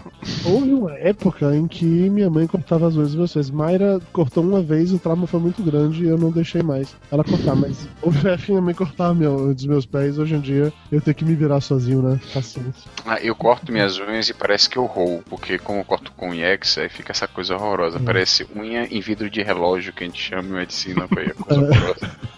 [0.45, 3.51] Houve uma época em que minha mãe cortava as unhas dos meus pés.
[3.51, 7.23] Mayra cortou uma vez, o trauma foi muito grande e eu não deixei mais ela
[7.23, 7.55] cortar.
[7.55, 10.19] Mas houve que minha mãe cortava meu, dos meus pés.
[10.19, 12.21] Hoje em dia eu tenho que me virar sozinho, né?
[12.33, 12.91] Paciência.
[13.07, 16.31] Ah, eu corto minhas unhas e parece que eu roo, porque como eu corto com
[16.31, 18.01] Unhex, aí fica essa coisa horrorosa.
[18.01, 21.63] Parece unha em vidro de relógio que a gente chama em medicina, foi a coisa
[21.63, 22.17] horrorosa.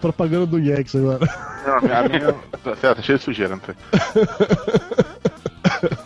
[0.00, 1.26] Propaganda do Yex agora.
[1.66, 2.32] Não, a minha, a minha
[2.62, 3.74] tá certo, tá cheio de sujeira, não tem.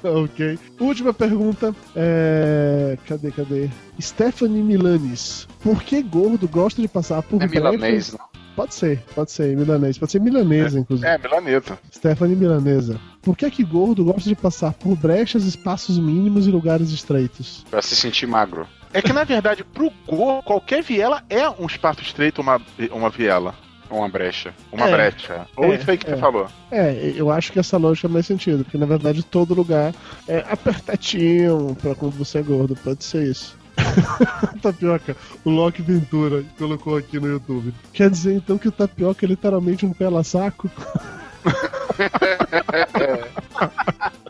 [0.25, 0.59] ok.
[0.81, 1.75] Última pergunta.
[1.95, 2.99] É.
[3.07, 3.71] Cadê, cadê?
[4.01, 5.47] Stephanie Milanes.
[5.63, 8.33] Por que gordo gosta de passar por É milanês, não?
[8.55, 9.97] Pode ser, pode ser, milanês.
[9.97, 11.09] Pode ser milanesa, inclusive.
[11.09, 11.79] É, milanesa.
[11.91, 13.01] Stephanie Milanesa.
[13.23, 17.65] Por que que gordo gosta de passar por brechas, espaços mínimos e lugares estreitos?
[17.71, 18.67] Pra se sentir magro.
[18.93, 23.55] É que na verdade, pro gordo, qualquer viela é um espaço estreito, uma, uma viela.
[23.93, 24.55] Uma brecha.
[24.73, 24.93] Uma É.
[24.93, 25.47] brecha.
[25.57, 26.15] Ou É, isso aí que é.
[26.15, 26.47] você falou.
[26.71, 29.95] É, eu acho que essa lógica faz mais sentido, porque na verdade todo lugar
[30.27, 33.57] é apertadinho pra quando você é gordo, pode ser isso.
[34.63, 37.73] tapioca, o Loki Ventura colocou aqui no YouTube.
[37.93, 40.71] Quer dizer então que o tapioca é literalmente um pela-saco?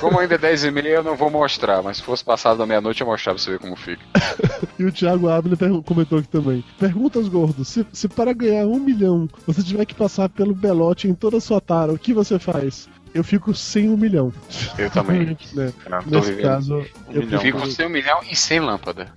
[0.00, 2.66] Como ainda é 10 e meia, eu não vou mostrar, mas se fosse passado da
[2.66, 4.02] meia-noite, eu mostrava pra você ver como fica.
[4.78, 6.64] E o Thiago Abner comentou aqui também.
[6.78, 11.08] Pergunta aos gordos: se, se para ganhar um milhão você tiver que passar pelo belote
[11.08, 12.88] em toda a sua tara, o que você faz?
[13.14, 14.32] Eu fico sem um milhão.
[14.76, 15.36] Eu também.
[15.54, 15.72] Né?
[15.86, 16.44] Eu tô Nesse vivendo.
[16.44, 17.40] caso, eu milhão.
[17.40, 19.12] Fico sem um milhão e sem lâmpada.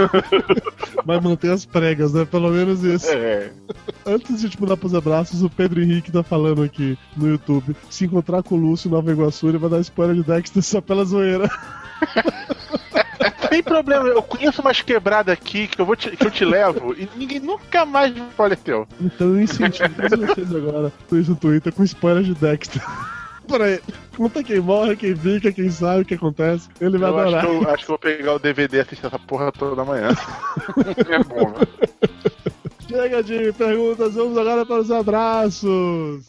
[1.04, 2.24] vai manter as pregas, né?
[2.24, 3.10] Pelo menos isso.
[3.10, 3.50] É.
[4.04, 7.76] Antes de te mudar pros abraços, o Pedro Henrique tá falando aqui no YouTube.
[7.88, 10.80] Se encontrar com o Lúcio em Nova Iguaçu, ele vai dar spoiler de Dexter só
[10.80, 11.48] pela zoeira.
[13.52, 16.94] Sem problema, eu conheço umas quebradas aqui que eu, vou te, que eu te levo
[16.94, 18.88] e ninguém nunca mais olha teu.
[18.98, 22.82] Então eu incentivo todos vocês agora no no Twitter com spoiler de Dexter.
[23.52, 23.80] Peraí,
[24.16, 26.70] conta quem morre, quem fica, quem sabe o que acontece.
[26.80, 27.44] Ele vai Eu acho, adorar.
[27.44, 30.08] que eu, acho que eu vou pegar o DVD e assistir essa porra toda amanhã.
[31.10, 31.68] É bom, velho.
[32.88, 36.24] Chega de perguntas, vamos agora para os abraços.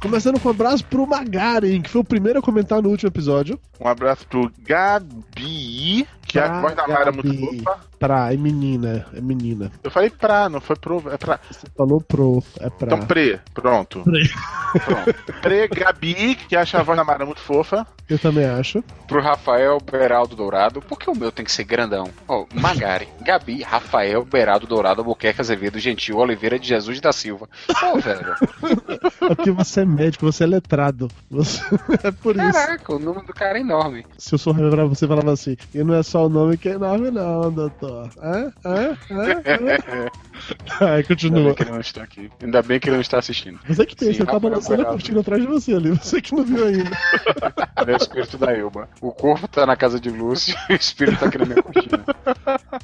[0.00, 3.58] Começando com um abraço pro Magaren, que foi o primeiro a comentar no último episódio.
[3.80, 7.78] Um abraço pro Gabi, que é a Pra voz da Mara é muito fofa.
[7.98, 9.72] Pra, é menina, é menina.
[9.82, 11.40] Eu falei pra, não foi pro, é pra.
[11.50, 12.94] Você falou pro, é pra.
[12.94, 14.02] Então, pre, pronto.
[14.02, 14.30] Pre.
[14.84, 15.32] Pronto.
[15.40, 17.86] Pre Gabi, que acha a voz da Mara muito fofa.
[18.08, 18.82] Eu também acho.
[19.06, 22.10] Pro Rafael Beraldo Dourado, por que o meu tem que ser grandão?
[22.26, 27.48] Ó, Magari, Gabi, Rafael Beraldo Dourado, Albuquerque Azevedo, Gentil, Oliveira de Jesus da Silva.
[27.80, 28.34] Pô, velho.
[29.22, 31.08] É porque você é médico, você é letrado.
[31.30, 31.60] Você...
[32.02, 32.52] é por isso.
[32.52, 34.06] Caraca, o nome do cara é enorme.
[34.16, 35.56] Se eu sou pra você, falava assim.
[35.74, 38.10] E não é só só o nome que é enorme, não, doutor.
[38.20, 38.52] Hã?
[38.64, 38.96] Hã?
[39.08, 39.42] Hã?
[39.46, 40.08] Hã?
[40.80, 41.44] Aí Ainda continua.
[41.44, 42.30] bem que ele não está aqui.
[42.42, 43.58] Ainda bem que ele não está assistindo.
[43.68, 44.92] Você que tem, Sim, você tá balançando a Corrado.
[44.94, 45.90] cortina atrás de você ali.
[45.90, 46.90] Você que não viu ainda.
[47.86, 48.88] É o espírito da Elba.
[49.00, 52.04] O corpo tá na casa de Lúcio e o espírito tá na minha cortina.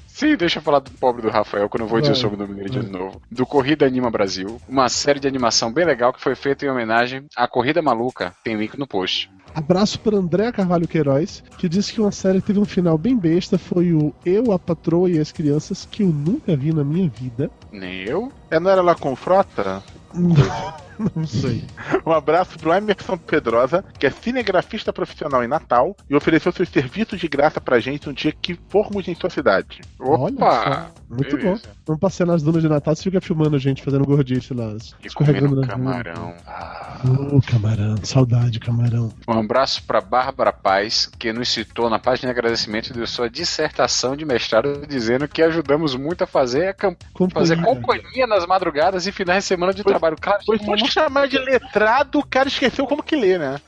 [0.06, 2.22] Sim, deixa eu falar do pobre do Rafael, que eu não vou dizer o Vai.
[2.22, 3.20] sobrenome dele de novo.
[3.30, 7.26] Do Corrida Anima Brasil, uma série de animação bem legal que foi feita em homenagem
[7.36, 8.32] à Corrida Maluca.
[8.44, 9.28] Tem link no post.
[9.54, 13.56] Abraço para André Carvalho Queiroz, que disse que uma série teve um final bem besta
[13.56, 17.50] foi o Eu, a Patroa e as Crianças, que eu nunca vi na minha vida.
[17.70, 18.32] Nem eu.
[18.50, 19.82] É, não era lá com frota?
[20.12, 20.34] Não
[21.26, 21.64] sei.
[22.06, 27.18] Um abraço pro Emerson Pedrosa, que é cinegrafista profissional em Natal e ofereceu seus serviços
[27.20, 29.80] de graça pra gente no dia que formos em sua cidade.
[30.00, 30.64] Olha Opa!
[30.64, 31.62] só, Muito Beleza.
[31.66, 31.72] bom.
[31.86, 34.72] Vamos passear nas dunas de Natal, você fica filmando a gente fazendo gordice lá.
[35.02, 36.34] E escorregando comendo na camarão.
[36.46, 36.98] Ah.
[37.32, 39.12] Ô, camarão, saudade, camarão.
[39.28, 44.16] Um abraço para Bárbara Paz, que nos citou na página de agradecimento de sua dissertação
[44.16, 46.98] de mestrado, dizendo que ajudamos muito a fazer, a camp-
[47.32, 50.16] fazer companhia nas madrugadas e finais de semana de Foi- trabalho.
[50.20, 53.60] Claro, Foi isso te chamar de letrado, o cara esqueceu como que lê, né?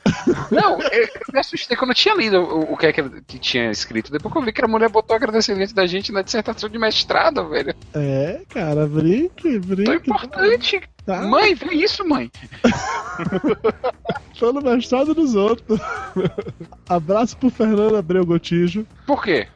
[0.51, 3.39] Não, eu, eu me assustei quando eu tinha lido o, o que é que, que
[3.39, 4.11] tinha escrito.
[4.12, 7.49] Depois que eu vi que a mulher botou agradecimento da gente na dissertação de mestrado,
[7.49, 7.75] velho.
[7.95, 10.11] É, cara, brinque, brinque.
[10.11, 10.81] importante.
[11.05, 12.31] Tá, Mãe, vê isso, mãe.
[14.39, 15.79] tô no mestrado dos outros.
[16.89, 18.85] Abraço pro Fernando Abreu Gotijo.
[19.07, 19.47] Por quê?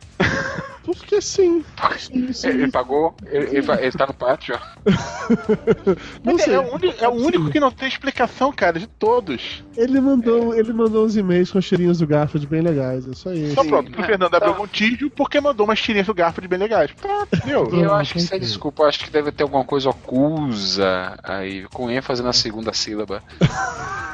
[0.95, 1.65] Porque sim.
[1.99, 2.49] sim, sim.
[2.49, 4.59] Ele, ele pagou, ele, ele, tá no pátio.
[6.25, 6.55] Não sei.
[6.55, 9.63] é, o uni- é o único que não tem explicação, cara, de todos.
[9.77, 13.07] Ele mandou, ele mandou uns e-mails com cheirinhos do Garfield bem legais.
[13.07, 13.55] É só isso.
[13.55, 14.37] Só pronto, pro é, Fernando tá.
[14.39, 16.91] abriu Montijo porque mandou umas tirinhas do garfo de bem legais.
[16.93, 17.69] Pronto, entendeu?
[17.73, 21.17] E eu acho que isso é desculpa, eu acho que deve ter alguma coisa ocusa
[21.23, 23.23] aí, com ênfase na segunda sílaba.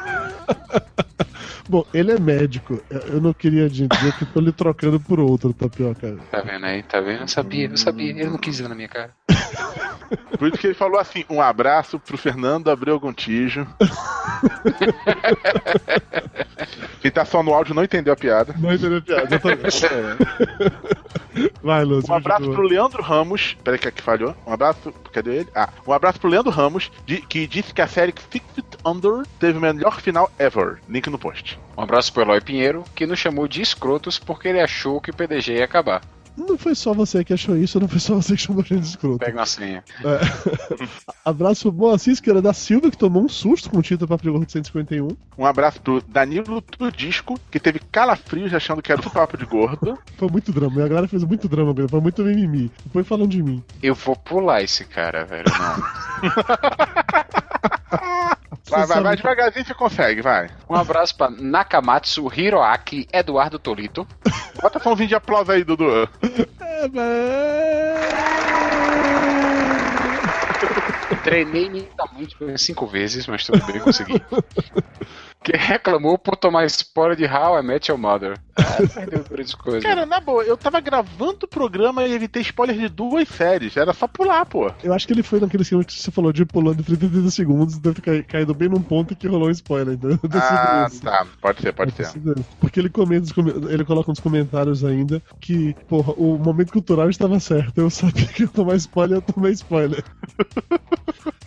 [1.69, 2.81] Bom, ele é médico.
[2.91, 3.89] Eu- não queria dizer
[4.19, 6.17] que tô lhe trocando por outro, tapioca.
[6.31, 6.83] Tá vendo aí?
[6.83, 7.23] Tá vendo?
[7.23, 8.11] Eu sabia, eu sabia.
[8.11, 9.11] Ele não quis ver na minha cara.
[10.39, 13.67] Por isso que ele falou assim: um abraço pro Fernando Abreu Gontijo.
[17.01, 18.55] Quem tá só no áudio não entendeu a piada.
[18.59, 19.87] Não entendeu a piada, exatamente.
[21.63, 22.11] Vai, Lúcio.
[22.13, 23.57] Um abraço pro Leandro Ramos.
[23.63, 24.35] Peraí que aqui falhou.
[24.47, 24.93] Um abraço.
[25.13, 25.49] Cadê ele?
[25.55, 28.45] Ah, um abraço pro Leandro Ramos, de- que disse que a série Six
[28.87, 30.79] Under teve o melhor final ever.
[30.89, 31.59] Link no post.
[31.77, 35.15] Um abraço pro Eloy Pinheiro, que nos chamou de escrotos porque ele achou que o
[35.15, 36.03] PDG ia acabar.
[36.37, 38.83] Não foi só você que achou isso, não foi só você que chamou a gente
[38.83, 39.19] de escroto.
[39.19, 39.83] Pega uma senha.
[41.25, 44.23] Abraço pro Moacir que era da Silva, que tomou um susto com o título Papo
[44.23, 45.09] de Gordo 151.
[45.39, 49.99] Um abraço pro Danilo Tudisco, que teve calafrios achando que era o papo de gordo.
[50.19, 52.71] Foi muito drama, a galera fez muito drama mesmo, foi muito mimimi.
[52.85, 53.65] Depois falando de mim.
[53.83, 55.47] Eu vou pular esse cara, velho.
[55.59, 57.03] Não.
[58.69, 60.51] Vai, vai, vai devagarzinho você consegue, vai.
[60.69, 64.07] Um abraço pra Nakamatsu Hiroaki Eduardo Tolito.
[64.61, 65.89] Bota só um vídeo de aplauso aí, Dudu.
[66.61, 68.27] É, mas...
[71.23, 74.21] Treinei mentalmente cinco vezes, mas tudo bem, consegui.
[75.47, 78.37] Que reclamou por tomar spoiler de How I Met Your Mother.
[78.59, 79.81] Ah, perdeu grandes coisas.
[79.81, 83.77] Cara, na boa, eu tava gravando o programa e evitei spoiler de duas séries.
[83.77, 84.73] Era só pular, pô.
[84.83, 87.79] Eu acho que ele foi naquele esquema que você falou de pulando 30 30 segundos,
[87.79, 89.95] deve ter ca- caído bem num ponto que rolou um spoiler.
[89.95, 91.27] Então, sido Ah, tá.
[91.41, 92.11] Pode ser, pode ser.
[92.59, 93.29] Porque ele comenta,
[93.71, 97.79] ele coloca nos comentários ainda que, porra, o momento cultural estava certo.
[97.79, 100.03] Eu sabia que ia tomar spoiler, eu tomei spoiler.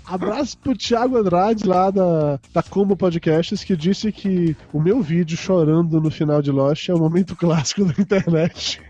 [0.05, 5.35] Abraço pro Thiago Andrade lá da, da Combo Podcasts que disse que o meu vídeo
[5.35, 8.81] chorando no final de Lost é o momento clássico da internet.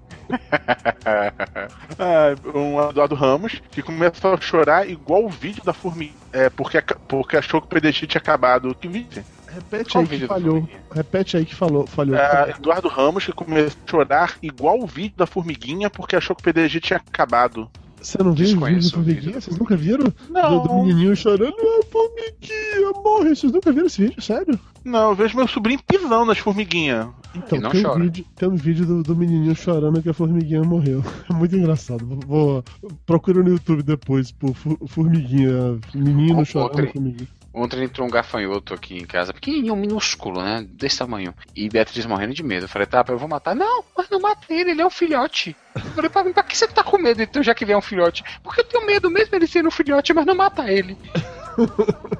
[1.97, 6.13] Ah, um Eduardo Ramos, que começou a chorar igual o vídeo da Formiga.
[6.31, 8.75] É, porque, porque achou que o PDG tinha acabado.
[8.75, 9.23] Que vídeo?
[9.47, 10.69] Repete Qual aí que falhou.
[10.93, 12.15] Repete aí que falou, falhou.
[12.15, 16.41] É, Eduardo Ramos, que começou a chorar igual o vídeo da Formiguinha porque achou que
[16.41, 17.69] o PDG tinha acabado.
[18.01, 19.33] Você não viu o vídeo do Formiguinha?
[19.33, 20.05] do Vocês nunca viram?
[20.05, 20.63] Do, Não.
[20.63, 23.35] do menininho chorando, ah, Formiguinha, morre.
[23.35, 24.21] Vocês nunca viram esse vídeo?
[24.21, 24.59] Sério?
[24.85, 27.07] Não, eu vejo meu sobrinho pisando nas formiguinhas.
[27.35, 31.03] Então, tem, um vídeo, tem um vídeo do, do menininho chorando que a formiguinha morreu.
[31.29, 32.05] É muito engraçado.
[32.05, 32.63] Vou, vou-
[33.05, 34.53] procura no YouTube depois por
[34.87, 37.27] formiguinha, menino Ou- chorando formiguinha.
[37.53, 40.65] Ontem entrou um gafanhoto aqui em casa, pequenininho, minúsculo, né?
[40.69, 41.33] Desse tamanho.
[41.55, 42.65] E Beatriz morrendo de medo.
[42.65, 43.55] Eu falei, tá, eu vou matar.
[43.55, 45.55] Não, mas não mata ele, ele é um filhote.
[45.75, 47.81] Eu falei, pra, pra que você tá com medo então, já que ele é um
[47.81, 48.23] filhote?
[48.43, 50.97] Porque eu tenho medo mesmo ele sendo um filhote, mas não mata ele.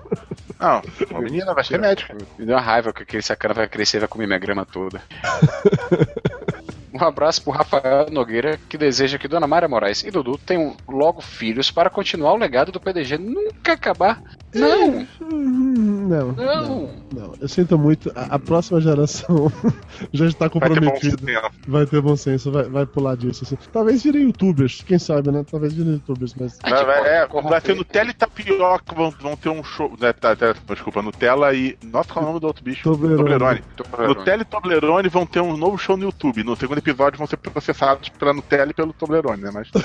[0.59, 0.81] Não,
[1.15, 2.13] a menina vai ser médica.
[2.37, 5.01] Me deu uma raiva que aquele sacana vai crescer e vai comer minha grama toda.
[6.93, 11.21] Um abraço pro Rafael Nogueira, que deseja que Dona Mayra Moraes e Dudu tenham logo
[11.21, 14.21] filhos para continuar o legado do PDG nunca acabar.
[14.53, 15.05] Não!
[15.21, 16.89] Hum, Não, Não.
[17.13, 17.33] não.
[17.39, 18.11] Eu sinto muito.
[18.15, 19.51] A, a próxima geração
[20.11, 21.17] já está Vai ter bom comprometida.
[21.17, 21.51] senso.
[21.67, 23.43] Vai ter bom senso, vai, vai pular disso.
[23.43, 23.57] assim.
[23.71, 25.45] Talvez virem youtubers, quem sabe, né?
[25.49, 26.57] Talvez virem youtubers, mas.
[26.61, 29.93] Vai, gente vai, pode é, vai ser Nutella e Tapioca vão, vão ter um show.
[29.99, 31.77] Né, tá, tá, desculpa, Nutella e.
[31.83, 32.83] Nossa, qual é o nome do outro bicho?
[32.83, 33.17] Toblerone.
[33.19, 33.61] Toblerone.
[33.75, 34.15] Toblerone.
[34.17, 36.43] Nutella e Toblerone vão ter um novo show no YouTube.
[36.43, 39.51] No segundo episódio vão ser processados pela Nutella e pelo Toblerone, né?
[39.53, 39.69] Mas.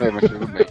[0.00, 0.66] É, mas tudo bem.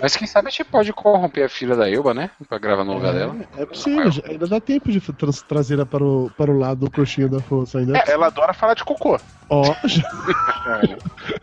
[0.00, 2.30] Mas quem sabe a gente pode corromper a filha da Elba, né?
[2.48, 3.36] Pra gravar no lugar dela.
[3.56, 6.80] É possível, já- ainda dá tempo de tra trazer ela para o, para o lado
[6.86, 7.96] do coxinha da força ainda.
[7.98, 9.18] É, ela adora falar de cocô.
[9.48, 10.02] Ó, já,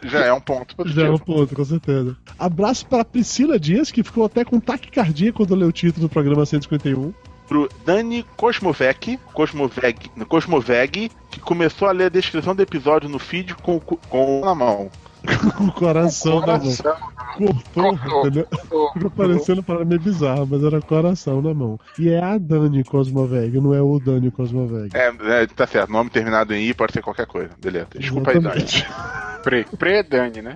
[0.03, 1.25] Já é um ponto já é um positivo.
[1.25, 2.17] ponto, com certeza.
[2.37, 6.45] Abraço para Priscila Dias, que ficou até com taquicardia quando leu o título do programa
[6.45, 7.13] 151.
[7.51, 13.55] Pro Dani Cosmovec, Cosmoveg, Cosmoveg, que começou a ler a descrição do episódio no feed
[13.55, 14.89] com, com na mão.
[15.57, 16.73] Com o coração na mão.
[17.37, 18.21] Cortou, Cortou.
[18.21, 18.47] entendeu?
[18.93, 21.77] Ficou parecendo para meio bizarro, mas era coração na mão.
[21.99, 24.95] E é a Dani Cosmoveg, não é o Dani Cosmoveg.
[24.95, 25.91] É, é, tá certo.
[25.91, 27.49] Nome terminado em I pode ser qualquer coisa.
[27.61, 27.87] Beleza.
[27.97, 28.63] Desculpa aí, Dani.
[28.63, 28.87] Exatamente.
[29.43, 30.55] Pre, Pre-Dani, né?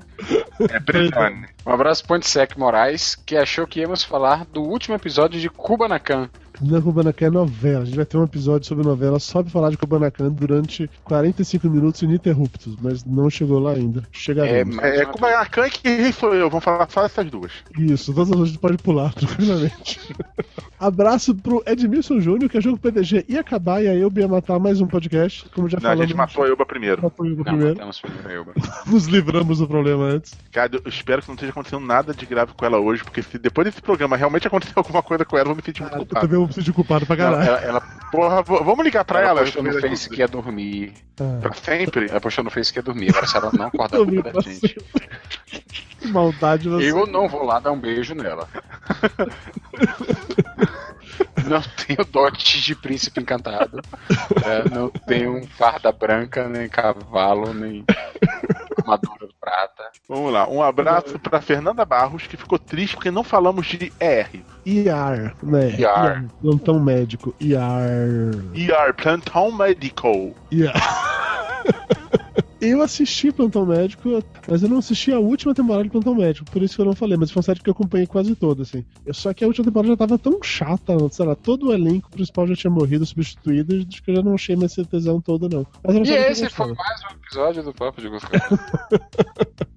[0.59, 1.47] É Pretane.
[1.65, 6.29] Um abraço pro Pontisec Moraes, que achou que íamos falar do último episódio de Kubanacan.
[6.61, 7.81] Não é Kubanacan, é novela.
[7.81, 11.69] A gente vai ter um episódio sobre novela só pra falar de Kubanacan durante 45
[11.69, 14.03] minutos ininterruptos, mas não chegou lá ainda.
[14.11, 14.77] Chegaremos.
[14.79, 16.49] É, É, Kubanacan que quem sou eu.
[16.49, 17.51] Vamos falar só dessas duas.
[17.77, 19.99] Isso, todas as gente pode pular tranquilamente.
[20.79, 24.27] Abraço pro Edmilson Júnior, que achou que o PDG ia acabar e aí eu ia
[24.27, 25.45] matar mais um podcast.
[25.53, 26.07] Como já Não, a falamos.
[26.07, 27.01] gente matou a Elba primeiro.
[27.01, 27.79] matou o Não, primeiro.
[27.81, 28.53] a Elba.
[28.85, 30.33] Nos livramos do problema antes.
[30.51, 33.37] Cara, eu espero que não esteja acontecendo nada de grave com ela hoje, porque se
[33.37, 35.99] depois desse programa realmente acontecer alguma coisa com ela, eu vou me sentir muito Eu
[35.99, 36.27] culpado.
[36.27, 37.43] também vou me sentir culpado pra caralho.
[37.47, 37.81] ela, ela,
[38.11, 39.41] Porra, vamos ligar pra ela ela?
[39.41, 40.93] postou no Face que ia dormir.
[41.19, 42.09] Ah, Pra sempre?
[42.09, 43.09] Ela postou no Face que ia dormir.
[43.09, 44.75] Agora se ela não acordar dormir com a pra gente.
[45.99, 46.91] que maldade você.
[46.91, 48.47] Eu não vou lá dar um beijo nela.
[51.47, 53.79] Não tenho dotes de príncipe encantado.
[54.43, 57.85] É, não tenho farda branca, nem cavalo, nem
[58.77, 59.83] armadura de prata.
[60.07, 60.47] Vamos lá.
[60.47, 64.29] Um abraço pra Fernanda Barros, que ficou triste porque não falamos de ER.
[64.65, 65.75] IAR, né?
[65.77, 66.25] IAR.
[66.41, 67.35] Plantão médico.
[67.39, 67.89] IAR.
[68.53, 70.33] ER, Plantão Medical.
[70.51, 70.73] IAR.
[72.65, 76.61] Eu assisti Plantão Médico, mas eu não assisti a última temporada de Plantão Médico, por
[76.61, 78.83] isso que eu não falei, mas foi uma série que eu acompanhei quase toda, assim.
[79.11, 82.47] Só que a última temporada já tava tão chata, sei lá, todo o elenco principal
[82.47, 85.65] já tinha morrido, substituído, acho que eu já não achei mais essa tesão toda, não.
[86.03, 88.27] E esse foi mais um episódio do Papo de Gosto.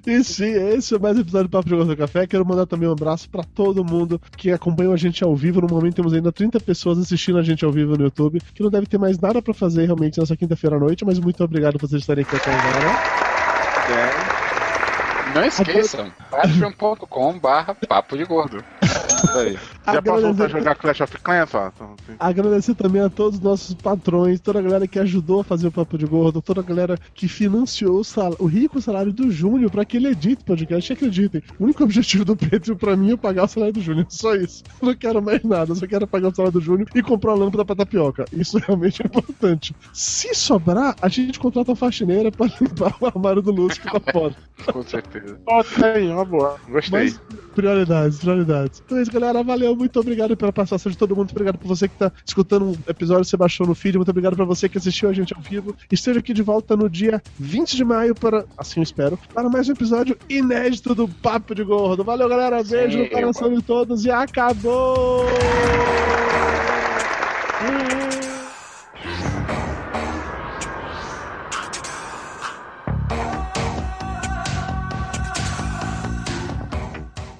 [0.06, 2.26] E sim, esse é mais um episódio do Papo de Gordo Café.
[2.26, 5.60] Quero mandar também um abraço pra todo mundo que acompanhou a gente ao vivo.
[5.60, 8.70] No momento temos ainda 30 pessoas assistindo a gente ao vivo no YouTube, que não
[8.70, 11.86] deve ter mais nada pra fazer realmente nessa quinta-feira à noite, mas muito obrigado por
[11.86, 12.77] vocês estarem aqui até agora.
[12.80, 14.37] Bem.
[15.34, 18.62] Não esqueçam, patreon.com barra papo de gordo.
[18.82, 19.58] Isso aí.
[19.86, 21.54] Já posso voltar a jogar Clash of Clans?
[21.54, 21.68] Ó?
[21.74, 25.44] Então, assim, agradecer também a todos os nossos patrões, toda a galera que ajudou a
[25.44, 29.12] fazer o Papo de Gordo, toda a galera que financiou o, sal- o rico salário
[29.12, 30.92] do Júnior pra que ele edite o podcast.
[30.92, 34.06] Acreditem, o único objetivo do Patreon pra mim é pagar o salário do Júnior.
[34.08, 34.62] Só isso.
[34.80, 37.32] Eu não quero mais nada, eu só quero pagar o salário do Júnior e comprar
[37.32, 38.24] a lâmpada pra tapioca.
[38.32, 39.74] Isso realmente é importante.
[39.92, 44.12] Se sobrar, a gente contrata uma faxineira pra limpar o armário do Lúcio que tá
[44.12, 44.34] fora.
[44.72, 45.17] Com certeza.
[45.20, 46.56] Tá aí, uma boa.
[46.68, 47.00] Gostei.
[47.00, 47.20] Mas,
[47.54, 48.82] prioridades, prioridades.
[48.84, 49.42] Então é isso, galera.
[49.42, 51.18] Valeu, muito obrigado pela participação de todo mundo.
[51.18, 53.96] Muito obrigado por você que tá escutando um episódio que você baixou no feed.
[53.96, 55.74] Muito obrigado pra você que assistiu a gente ao vivo.
[55.90, 59.68] Esteja aqui de volta no dia 20 de maio para, assim eu espero, para mais
[59.68, 62.04] um episódio inédito do Papo de Gordo.
[62.04, 62.62] Valeu, galera.
[62.62, 65.26] Beijo Sim, no coração de todos e acabou!